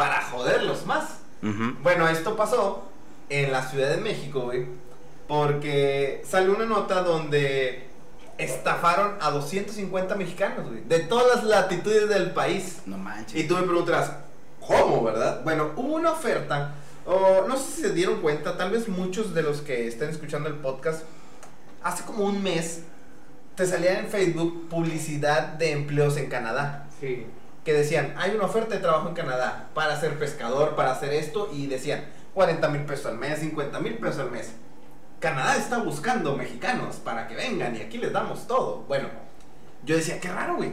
[0.00, 1.18] para joderlos más.
[1.42, 1.74] ujú.
[1.82, 2.88] Bueno, esto pasó
[3.28, 4.64] en la Ciudad de México, güey.
[5.28, 7.86] Porque salió una nota donde
[8.38, 10.80] estafaron a 250 mexicanos, güey.
[10.88, 12.78] De todas las latitudes del país.
[12.86, 13.38] no manches.
[13.38, 14.12] Y tú me preguntarás,
[14.66, 15.42] ¿cómo, verdad?
[15.44, 16.76] Bueno, hubo una oferta.
[17.04, 20.48] O no sé si se dieron cuenta, tal vez muchos de los que estén escuchando
[20.48, 21.02] el podcast,
[21.82, 22.84] hace como un mes
[23.54, 27.26] te salía en Facebook publicidad de empleos en Canadá Sí.
[27.64, 31.50] Que decían, hay una oferta de trabajo en Canadá para ser pescador, para hacer esto,
[31.52, 32.04] y decían
[32.34, 34.52] 40 mil pesos al mes, 50 mil pesos al mes.
[35.18, 38.84] Canadá está buscando mexicanos para que vengan y aquí les damos todo.
[38.88, 39.08] Bueno,
[39.84, 40.72] yo decía, qué raro, güey.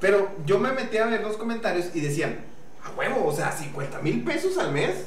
[0.00, 2.38] Pero yo me metí a ver los comentarios y decían,
[2.82, 5.06] a huevo, o sea, 50 mil pesos al mes.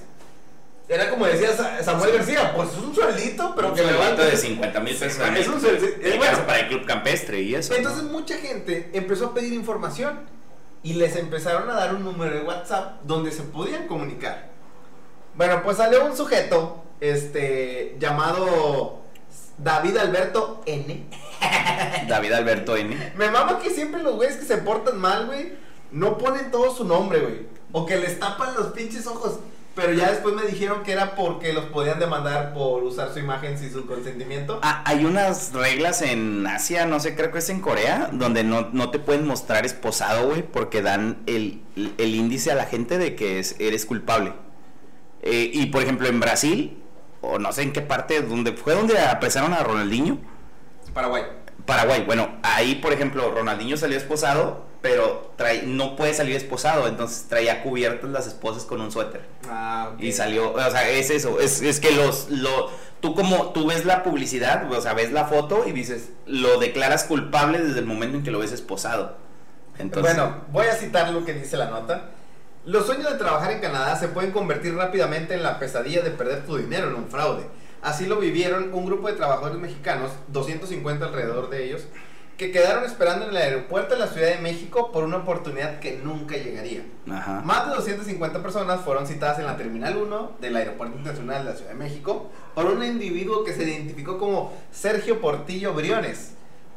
[0.88, 4.26] Era como decía Sa- Samuel García, pues es un sueldito, pero un que levante.
[4.26, 5.20] de 50 mil pesos.
[5.22, 5.56] al Es mes.
[5.56, 6.02] un sueldito.
[6.02, 6.46] Es bueno.
[6.46, 7.74] para el club campestre y eso.
[7.74, 10.20] Entonces mucha gente empezó a pedir información
[10.84, 14.50] y les empezaron a dar un número de WhatsApp donde se podían comunicar.
[15.36, 19.02] Bueno, pues salió un sujeto este llamado
[19.58, 21.06] David Alberto N.
[22.08, 23.14] David Alberto N.
[23.16, 25.54] Me mama que siempre los güeyes que se portan mal, güey,
[25.92, 29.40] no ponen todo su nombre, güey, o que les tapan los pinches ojos.
[29.74, 33.58] Pero ya después me dijeron que era porque los podían demandar por usar su imagen
[33.58, 34.60] sin su consentimiento.
[34.64, 38.68] Ah, hay unas reglas en Asia, no sé, creo que es en Corea, donde no,
[38.74, 41.62] no te pueden mostrar esposado, güey, porque dan el,
[41.98, 44.34] el índice a la gente de que es- eres culpable.
[45.22, 46.78] Eh, y por ejemplo, en Brasil,
[47.22, 50.18] o no sé en qué parte, donde fue donde apresaron a Ronaldinho,
[50.94, 51.24] Paraguay.
[51.66, 52.04] Paraguay.
[52.06, 57.62] Bueno, ahí por ejemplo, Ronaldinho salió esposado, pero trae, no puede salir esposado, entonces traía
[57.64, 59.22] cubiertas las esposas con un suéter.
[59.50, 60.02] Ah, ok.
[60.02, 63.86] Y salió, o sea, es eso, es, es que los, lo, tú como, tú ves
[63.86, 68.18] la publicidad, o sea, ves la foto y dices, lo declaras culpable desde el momento
[68.18, 69.18] en que lo ves esposado.
[69.78, 72.10] Entonces, bueno, voy a citar lo que dice la nota.
[72.66, 76.46] Los sueños de trabajar en Canadá se pueden convertir rápidamente en la pesadilla de perder
[76.46, 77.48] tu dinero en un fraude.
[77.82, 81.84] Así lo vivieron un grupo de trabajadores mexicanos, 250 alrededor de ellos,
[82.38, 86.00] que quedaron esperando en el aeropuerto de la Ciudad de México por una oportunidad que
[86.04, 86.84] nunca llegaría.
[87.12, 87.42] ajá.
[87.46, 91.56] Más de 250 personas fueron citadas en la Terminal 1 del Aeropuerto Internacional de la
[91.56, 96.32] Ciudad de México por un individuo que se identificó como Sergio Portillo Briones.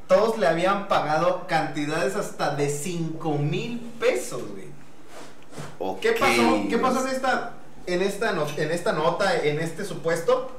[0.06, 4.66] Todos le habían pagado cantidades hasta de 5 mil pesos, güey.
[6.00, 6.18] ¿Qué Ok.
[6.18, 6.62] pasó?
[6.68, 7.52] ¿Qué pasó en esta,
[7.86, 10.50] en, esta no- en esta nota, en este supuesto?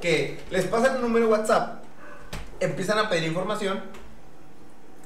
[0.00, 1.82] Que les pasan un número WhatsApp,
[2.60, 3.82] empiezan a pedir información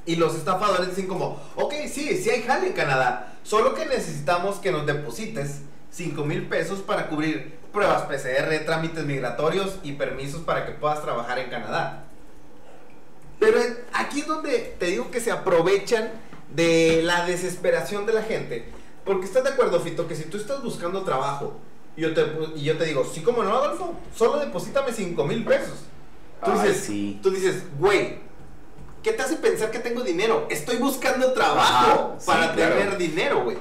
[0.07, 4.57] y los estafadores dicen como, ok, sí, sí hay jale en Canadá, solo que necesitamos
[4.57, 10.66] que nos deposites 5 mil pesos para cubrir pruebas PCR, trámites migratorios y permisos para
[10.66, 12.05] que puedas trabajar en Canadá.
[13.38, 13.59] Pero
[13.93, 16.11] aquí es donde te digo que se aprovechan
[16.55, 18.66] de la desesperación de la gente.
[19.05, 21.59] Porque estás de acuerdo, Fito, que si tú estás buscando trabajo
[21.97, 22.24] y yo te,
[22.57, 25.84] y yo te digo, sí, como no, Adolfo, solo deposítame 5 mil pesos.
[26.45, 27.20] Tú Ay, dices, sí.
[27.22, 28.18] tú dices, güey,
[29.03, 30.47] ¿qué te hace pensar que tengo dinero?
[30.51, 32.76] Estoy buscando trabajo Ajá, sí, para claro.
[32.76, 33.59] tener dinero, güey.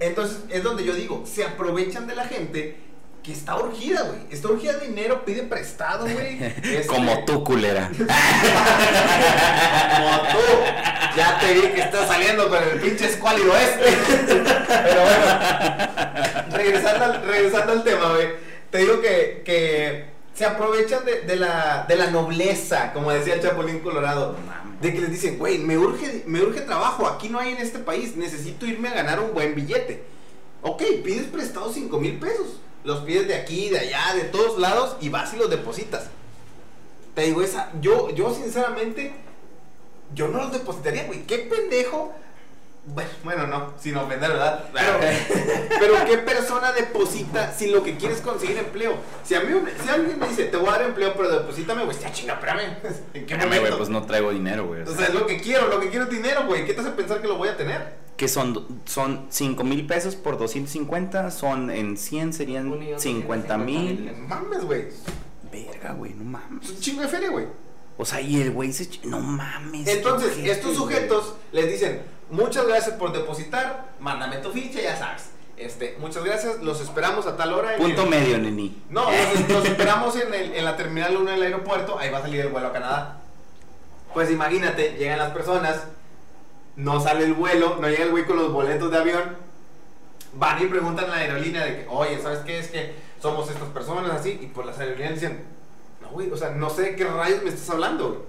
[0.00, 2.76] Entonces es donde yo digo, se aprovechan de la gente
[3.22, 4.20] que está urgida, güey.
[4.30, 6.38] Está urgida de dinero, pide prestado, güey.
[6.62, 7.88] Este, Como tú, culera.
[7.96, 8.06] como
[10.28, 10.38] tú.
[11.16, 13.96] Ya te vi que estás saliendo con el pinche escuálido este.
[14.66, 15.26] Pero bueno,
[16.50, 18.28] regresando al, regresando al tema, güey.
[18.70, 23.42] Te digo que, que se aprovechan de, de la, de la nobleza, como decía el
[23.42, 24.34] Chapulín Colorado.
[24.80, 27.78] De que les dicen, güey, me urge, me urge trabajo, aquí no hay en este
[27.78, 30.02] país, necesito irme a ganar un buen billete.
[30.62, 32.58] Ok, pides prestado 5 mil pesos.
[32.84, 36.06] Los pides de aquí, de allá, de todos lados y vas y los depositas.
[37.14, 39.12] te digo, esa, yo, yo sinceramente,
[40.14, 41.24] yo no los depositaría, güey.
[41.26, 42.12] ¿Qué pendejo?
[42.84, 44.64] Bueno, bueno, no, sin ofender, ¿verdad?
[44.72, 44.98] Pero,
[45.78, 48.96] pero ¿qué persona deposita si lo que quieres es conseguir empleo?
[49.22, 49.52] Si a mí,
[49.82, 52.74] si alguien me dice, te voy a dar empleo, pero deposítame, güey, ya chinga, espérame.
[53.14, 53.76] ¿En qué momento?
[53.76, 54.82] pues no traigo dinero, güey.
[54.82, 55.06] o O sea.
[55.06, 56.64] es lo que quiero, lo que quiero es dinero, güey.
[56.66, 58.02] ¿Qué te hace pensar que lo voy a tener?
[58.16, 63.58] que son, son 5 mil pesos por 250, son en 100 Un serían millón 50
[63.58, 64.12] mil.
[64.12, 64.88] No mames, güey.
[65.50, 66.70] Verga, güey, no Es mames.
[66.70, 67.46] un chingo de feria, güey.
[68.02, 68.88] O sea, y el güey se...
[69.04, 69.86] No mames.
[69.86, 70.96] Entonces, estos güey.
[70.96, 75.30] sujetos les dicen, muchas gracias por depositar, mándame tu ficha, ya sabes.
[75.56, 77.76] Este, muchas gracias, los esperamos a tal hora.
[77.76, 78.82] Punto el- medio, neni.
[78.90, 82.22] No, los, los esperamos en, el- en la terminal 1 del aeropuerto, ahí va a
[82.22, 83.20] salir el vuelo a Canadá.
[84.12, 85.84] Pues imagínate, llegan las personas,
[86.74, 89.36] no sale el vuelo, no llega el güey con los boletos de avión,
[90.34, 92.58] van y preguntan a la aerolínea de que, oye, ¿sabes qué?
[92.58, 95.44] Es que somos estas personas así, y pues las aerolíneas dicen,
[96.12, 98.20] güey, o sea, no sé de qué rayos me estás hablando, güey.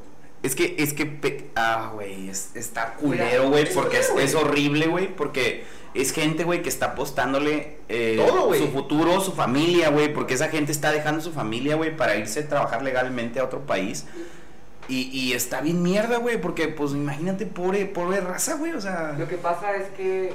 [0.42, 5.08] Es que, es que, pe- ah, güey, es- está culero, güey, porque es, horrible, güey,
[5.16, 5.64] porque
[5.94, 8.60] es gente, güey, que está apostándole eh, Todo, güey.
[8.60, 12.42] su futuro, su familia, güey, porque esa gente está dejando su familia, güey, para irse
[12.42, 14.06] a trabajar legalmente a otro país.
[14.90, 19.16] Y, y está bien mierda, güey, porque, pues, imagínate, pobre, pobre raza, güey, o sea...
[19.18, 20.34] Lo que pasa es que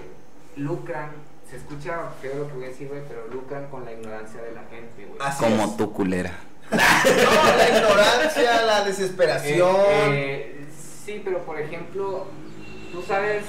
[0.57, 1.11] lucran,
[1.51, 4.53] se escucha feo lo que voy a decir, güey, pero lucran con la ignorancia de
[4.53, 5.19] la gente, güey.
[5.39, 5.77] Como es.
[5.77, 6.33] tu culera.
[6.71, 9.77] No, la ignorancia, la desesperación.
[10.13, 10.67] Eh, eh,
[11.05, 12.27] sí, pero por ejemplo,
[12.93, 13.45] tú sabes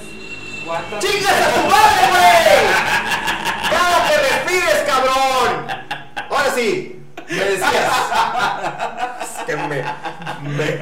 [0.64, 1.04] cuántas...
[1.04, 2.60] ¡Chingas a tu madre, güey!
[3.70, 5.66] ¡Ya te respires, cabrón!
[6.30, 7.92] Ahora sí, me decías.
[9.22, 9.66] Es que me.
[9.68, 9.82] Me.
[10.42, 10.72] me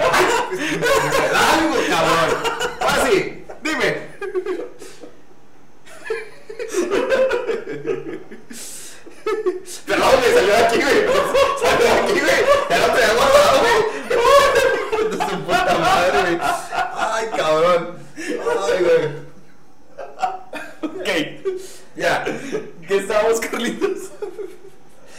[1.28, 2.30] da algo, cabrón.
[2.80, 4.08] Ahora sí, dime.
[9.86, 11.00] Perdón, me salió de aquí, güey.
[11.62, 12.40] Salió de aquí, güey.
[12.70, 13.78] Ya no te había guardado, güey.
[15.10, 16.38] De su puta madre, güey.
[16.94, 17.98] Ay, cabrón.
[18.16, 19.04] Ay, güey.
[20.82, 21.08] Ok,
[21.96, 22.24] ya.
[22.86, 23.98] ¿Qué estábamos, Carlitos?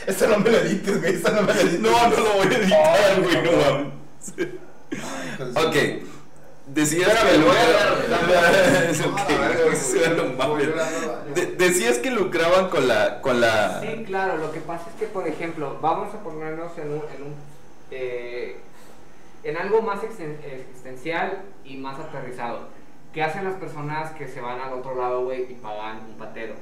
[0.07, 1.15] Esta no me la edites, güey.
[1.15, 1.79] Esta no me la edites.
[1.79, 3.93] No, no lo voy a editar, güey, no mames.
[5.55, 5.75] Ok.
[6.73, 7.97] Decías que lucraban.
[11.57, 13.21] Decías que lucraban con la.
[13.21, 13.81] con la.
[13.81, 16.97] Sí, claro, lo que pasa es que, por ejemplo, vamos a ponernos en un...
[17.15, 17.35] En, un,
[17.91, 18.57] eh,
[19.43, 22.67] en algo más existencial y más aterrizado.
[23.13, 26.53] ¿Qué hacen las personas que se van al otro lado, güey, y pagan un patero?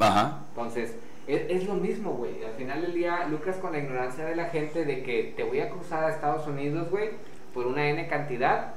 [0.00, 0.40] Ajá.
[0.48, 0.94] Entonces,
[1.28, 2.42] es, es lo mismo, güey.
[2.44, 5.60] Al final del día, lucras con la ignorancia de la gente de que te voy
[5.60, 7.10] a cruzar a Estados Unidos, güey,
[7.52, 8.74] por una N cantidad.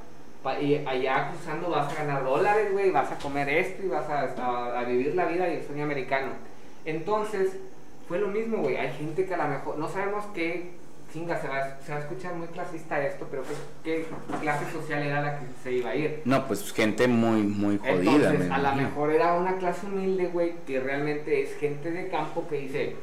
[0.60, 4.20] Y allá cruzando vas a ganar dólares, güey, vas a comer esto y vas a,
[4.22, 6.30] a- a vivir la vida y el sueño americano.
[6.84, 7.56] Entonces,
[8.08, 8.76] fue lo mismo, güey.
[8.76, 10.70] Hay gente que a lo mejor, no sabemos qué,
[11.12, 13.42] chinga, se va, se va a escuchar muy clasista esto, pero
[13.84, 14.06] qué, qué
[14.40, 16.22] clase social era la que se iba a ir.
[16.24, 18.30] No, pues gente muy, muy jodida.
[18.30, 22.46] Entonces, a lo mejor era una clase humilde, güey, que realmente es gente de campo
[22.48, 22.96] que dice,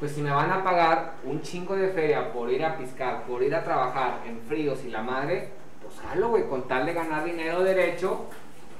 [0.00, 3.42] pues si me van a pagar un chingo de feria por ir a piscar, por
[3.42, 5.48] ir a trabajar en fríos y la madre,
[5.94, 8.26] pues jalo, güey, con tal de ganar dinero derecho,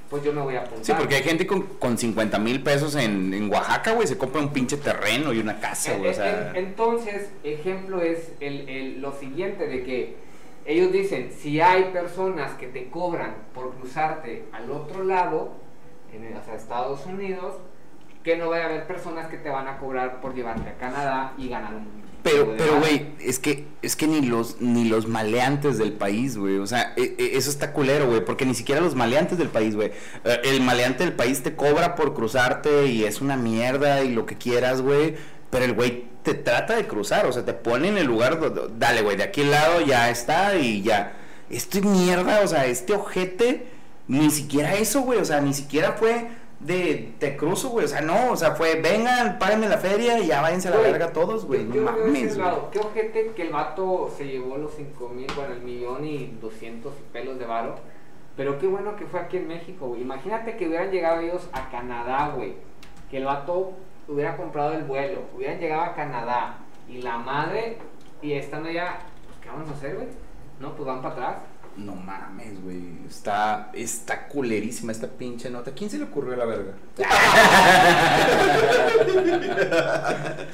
[0.09, 0.85] pues yo me voy a apuntar.
[0.85, 4.41] Sí, porque hay gente con, con 50 mil pesos en, en Oaxaca, güey, se compra
[4.41, 6.11] un pinche terreno y una casa, En- güey.
[6.11, 10.17] O en- sea, en- entonces, ejemplo es el, el- lo siguiente de que
[10.67, 15.53] ellos dicen, si hay personas que te cobran por cruzarte al otro lado,
[16.13, 17.55] en el- o sea, Estados Unidos,
[18.25, 21.33] que no vaya a haber personas que te van a cobrar por llevarte a Canadá
[21.39, 21.87] y ganar un
[22.23, 26.59] Pero, pero, güey, es que, es que ni los, ni los maleantes del país, güey.
[26.59, 28.25] O sea, e- e- eso está culero, güey.
[28.25, 29.91] Porque ni siquiera los maleantes del país, güey.
[30.25, 34.27] Eh, El maleante del país te cobra por cruzarte y es una mierda y lo
[34.27, 35.14] que quieras, güey.
[35.51, 38.68] Pero el güey te trata de cruzar, o sea, te pone en el lugar, do-
[38.68, 41.14] dale, güey, de aquí al lado ya está y ya.
[41.49, 43.66] Este mierda, o sea, este ojete,
[44.09, 45.18] ni siquiera eso, güey.
[45.21, 46.29] O sea, ni siquiera fue
[46.61, 47.87] de te cruzo, güey.
[47.87, 50.79] O sea, no, o sea, fue, vengan, párenme la feria y ya váyanse a la
[50.79, 51.65] Güey, verga todos, güey.
[51.65, 52.51] No mames, güey.
[52.71, 56.93] Qué ojete que el vato se llevó los 5 mil, bueno, el millón y 200
[57.13, 57.77] pelos de varo.
[58.37, 60.03] Pero qué bueno que fue aquí en México, güey.
[60.03, 62.55] Imagínate que hubieran llegado ellos a Canadá, güey.
[63.11, 63.73] Que el vato
[64.07, 66.59] hubiera comprado el vuelo, hubieran llegado a Canadá.
[66.89, 67.79] Y la madre,
[68.23, 70.09] y estando allá, pues, ¿qué vamos a hacer, güey?
[70.59, 71.37] No, pues van para atrás.
[71.85, 72.81] No mames, güey.
[73.09, 75.72] Está, está culerísima esta pinche nota.
[75.72, 76.72] ¿Quién se le ocurrió la verga?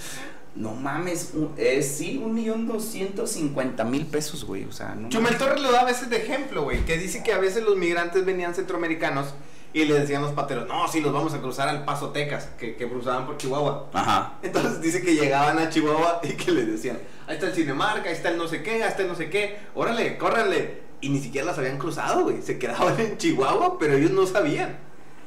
[0.54, 4.64] no mames, un- es sí, un millón doscientos cincuenta mil pesos, güey.
[4.64, 5.38] O sea, no Chumel mames.
[5.38, 8.24] Torres lo da a veces de ejemplo, güey, que dice que a veces los migrantes
[8.24, 9.34] venían centroamericanos
[9.74, 12.76] Y le decían los pateros, no, sí, los vamos a cruzar al Paso Texas, que,
[12.76, 13.90] que cruzaban por Chihuahua.
[13.92, 14.34] Ajá.
[14.42, 18.12] Entonces dice que llegaban a Chihuahua y que les decían, ahí está el Cinemark, ahí
[18.14, 20.85] está el no sé qué, ahí está el no sé qué, órale, córranle.
[21.00, 22.42] Y ni siquiera las habían cruzado, güey.
[22.42, 24.76] Se quedaban en Chihuahua, pero ellos no sabían.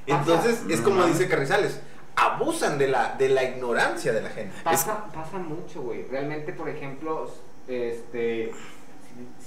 [0.06, 1.80] Entonces es como dice Carrizales,
[2.16, 4.56] abusan de la, de la ignorancia de la gente.
[4.64, 6.04] Pasa, pasa mucho, güey.
[6.08, 7.32] Realmente, por ejemplo,
[7.68, 8.52] este,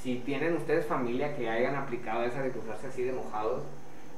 [0.01, 3.62] si, si tienen ustedes familia que hayan aplicado esa de cruzarse así de mojados,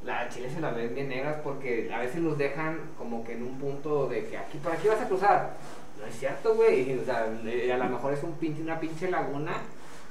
[0.04, 3.42] la chile se la ven bien negras porque a veces los dejan como que en
[3.42, 5.56] un punto de que aquí, por aquí vas a cruzar.
[5.98, 6.98] No es cierto, güey.
[6.98, 9.52] O sea, a lo mejor es un pinche, una pinche laguna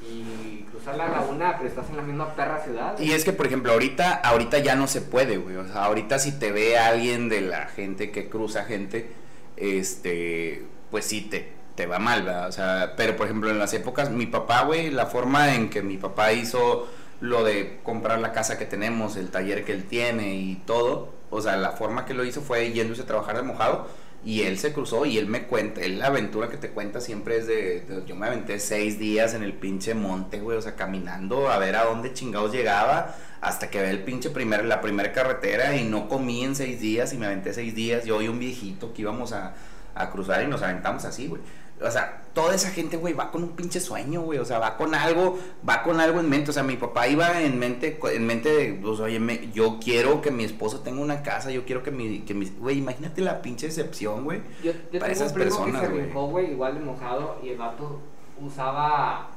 [0.09, 2.99] y cruzar la laguna, pero estás en la misma perra ciudad.
[2.99, 5.55] Y es que, por ejemplo, ahorita, ahorita ya no se puede, güey.
[5.55, 9.09] O sea, ahorita si te ve alguien de la gente que cruza gente,
[9.57, 12.49] este, pues sí te, te va mal, ¿verdad?
[12.49, 15.81] O sea, pero por ejemplo, en las épocas, mi papá, güey, la forma en que
[15.81, 16.87] mi papá hizo
[17.21, 21.41] lo de comprar la casa que tenemos, el taller que él tiene y todo, o
[21.41, 23.87] sea, la forma que lo hizo fue yéndose a trabajar de mojado
[24.25, 27.37] y él se cruzó y él me cuenta, él la aventura que te cuenta siempre
[27.37, 31.49] es de, yo me aventé seis días en el pinche monte, güey, o sea, caminando
[31.49, 35.75] a ver a dónde chingados llegaba hasta que ve el pinche primer, la primera carretera
[35.75, 38.93] y no comí en seis días y me aventé seis días, yo y un viejito
[38.93, 39.53] que íbamos a,
[39.93, 41.41] a cruzar y nos aventamos así, güey.
[41.81, 44.39] O sea, toda esa gente, güey, va con un pinche sueño, güey.
[44.39, 46.49] O sea, va con algo, va con algo en mente.
[46.49, 50.21] O sea, mi papá iba en mente, en mente de, pues, oye, me- yo quiero
[50.21, 53.41] que mi esposo tenga una casa, yo quiero que mi, que mi, güey, imagínate la
[53.41, 54.41] pinche decepción, güey.
[54.63, 56.03] Yo, yo para tengo esas un primo personas, que se güey.
[56.05, 57.99] brincó, güey, igual de mojado, y el vato
[58.41, 59.29] usaba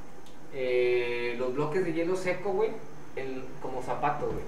[0.55, 2.71] eh, los bloques de hielo seco, güey,
[3.17, 4.45] en- como zapatos, güey.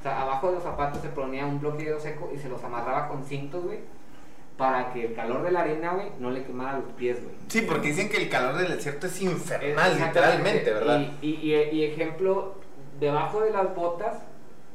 [0.00, 2.48] O sea, abajo de los zapatos se ponía un bloque de hielo seco y se
[2.48, 3.78] los amarraba con cintos, güey,
[4.56, 7.34] para que el calor de la arena, güey, no le quemara los pies, güey.
[7.48, 11.00] Sí, porque dicen que el calor del desierto es infernal, literalmente, ¿verdad?
[11.20, 12.54] Y, y, y- y ejemplo,
[13.00, 14.16] debajo de las botas,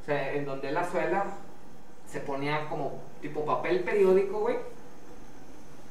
[0.01, 1.25] o sea, en donde la suela,
[2.11, 4.57] se ponía como tipo papel periódico, güey.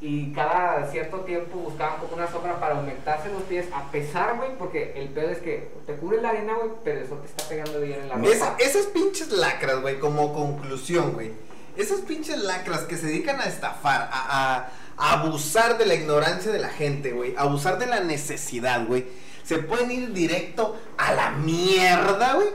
[0.00, 4.50] Y cada cierto tiempo buscaban como una sombra para aumentarse los pies, a pesar, güey,
[4.56, 7.48] porque el pedo es que te cubre la arena, güey, pero el sol te está
[7.48, 8.28] pegando bien en la ropa.
[8.28, 11.32] Esa- esas pinches lacras, güey, como conclusión, güey.
[11.78, 14.68] Esas pinches lacras que se dedican a estafar, a, a-
[15.00, 17.34] a abusar de la ignorancia de la gente, güey.
[17.36, 19.06] a Abusar de la necesidad, güey.
[19.44, 22.48] Se pueden ir directo a la mierda, güey.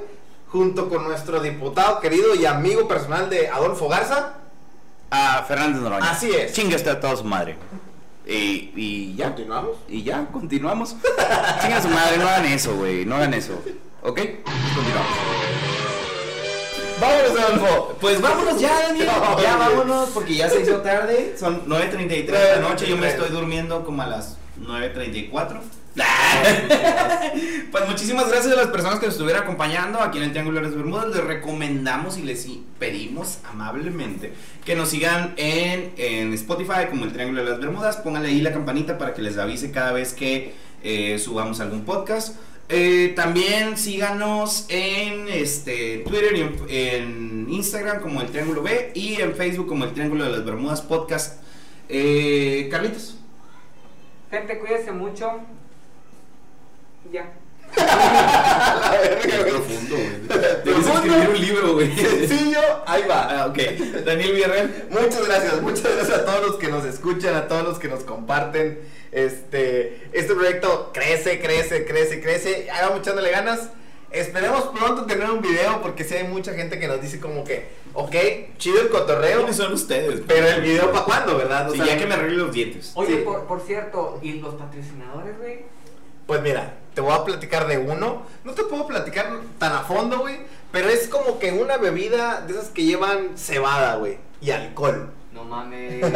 [0.50, 4.34] Junto con nuestro diputado querido y amigo personal de Adolfo Garza.
[5.10, 6.12] A Fernández Noroña.
[6.12, 6.52] Así es.
[6.54, 7.56] Chinga usted a toda su madre.
[8.28, 9.28] Y, y ya.
[9.30, 9.78] ¿Continuamos?
[9.88, 10.96] Y ya, continuamos.
[11.62, 13.06] Chinga su madre, no hagan eso, güey.
[13.06, 13.54] No hagan eso.
[14.02, 14.20] ¿Ok?
[14.76, 15.73] Continuamos.
[17.00, 17.98] Vámonos, Adolfo.
[18.00, 19.08] Pues vámonos ya, Daniel.
[19.14, 21.36] No, ya vámonos porque ya se hizo tarde.
[21.38, 22.88] Son 9.33 de la noche.
[22.88, 23.10] Yo me 9:33.
[23.12, 25.60] estoy durmiendo como a las 9.34.
[27.72, 30.68] pues muchísimas gracias a las personas que nos estuvieron acompañando aquí en el Triángulo de
[30.68, 31.08] las Bermudas.
[31.08, 32.48] Les recomendamos y les
[32.80, 34.34] pedimos amablemente
[34.66, 37.98] que nos sigan en, en Spotify como el Triángulo de las Bermudas.
[37.98, 42.36] Pónganle ahí la campanita para que les avise cada vez que eh, subamos algún podcast.
[42.70, 49.22] Eh, también síganos en este, Twitter y en, en Instagram como el Triángulo B y
[49.22, 51.44] en Facebook como el Triángulo de las Bermudas Podcast.
[51.90, 53.18] Eh, Carlitos.
[54.32, 55.42] Gente, cuídense mucho.
[57.12, 57.32] Ya.
[57.76, 60.64] Qué profundo, güey.
[60.64, 61.96] Debes escribir un libro, güey.
[61.96, 63.44] Sencillo, ahí va.
[63.44, 63.58] Ah, ok.
[64.06, 64.86] Daniel Villarreal.
[64.90, 68.04] Muchas gracias, muchas gracias a todos los que nos escuchan, a todos los que nos
[68.04, 68.80] comparten.
[69.12, 72.68] Este, este proyecto crece, crece, crece, crece.
[72.72, 73.70] Ahí vamos echándole ganas.
[74.12, 77.66] Esperemos pronto tener un video porque si hay mucha gente que nos dice como que,
[77.96, 78.16] ok,
[78.60, 80.22] chido el cotorreo, ¿Quiénes son ustedes?
[80.28, 81.68] pero el video para cuándo, ¿verdad?
[81.68, 82.92] O Sí, sea, ya que me arregle los dientes.
[82.94, 83.22] Oye, Sí.
[83.26, 85.66] por, por cierto, ¿y los patrocinadores, güey?
[86.28, 88.24] Pues mira, te voy a platicar de uno.
[88.44, 90.40] No te puedo platicar tan a fondo, güey.
[90.72, 94.18] Pero es como que una bebida de esas que llevan cebada, güey.
[94.42, 95.10] Y alcohol.
[95.44, 96.04] No mames.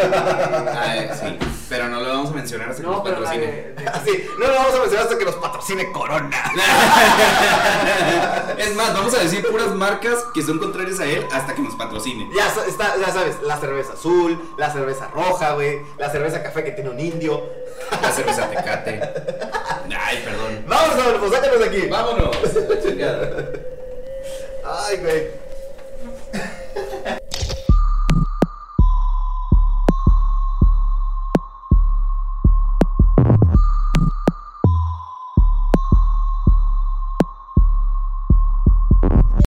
[0.80, 1.38] Ah, eh, sí,
[1.70, 3.46] pero no lo vamos a mencionar hasta que no, nos patrocine.
[3.46, 6.30] de, de- Así, no lo vamos a mencionar hasta que nos patrocine Corona.
[8.58, 11.76] es más, vamos a decir puras marcas que son contrarias a él hasta que nos
[11.76, 12.30] patrocine.
[12.34, 15.82] Ya, está, ya sabes, la cerveza azul, la cerveza roja, güey.
[15.98, 17.44] La cerveza café que tiene un indio.
[18.02, 19.02] La cerveza tecate.
[20.00, 20.64] Ay, perdón.
[20.68, 21.88] Vamos, Adolfo, sácanos de aquí.
[21.88, 22.38] Vámonos.
[24.66, 25.28] Ay, güey.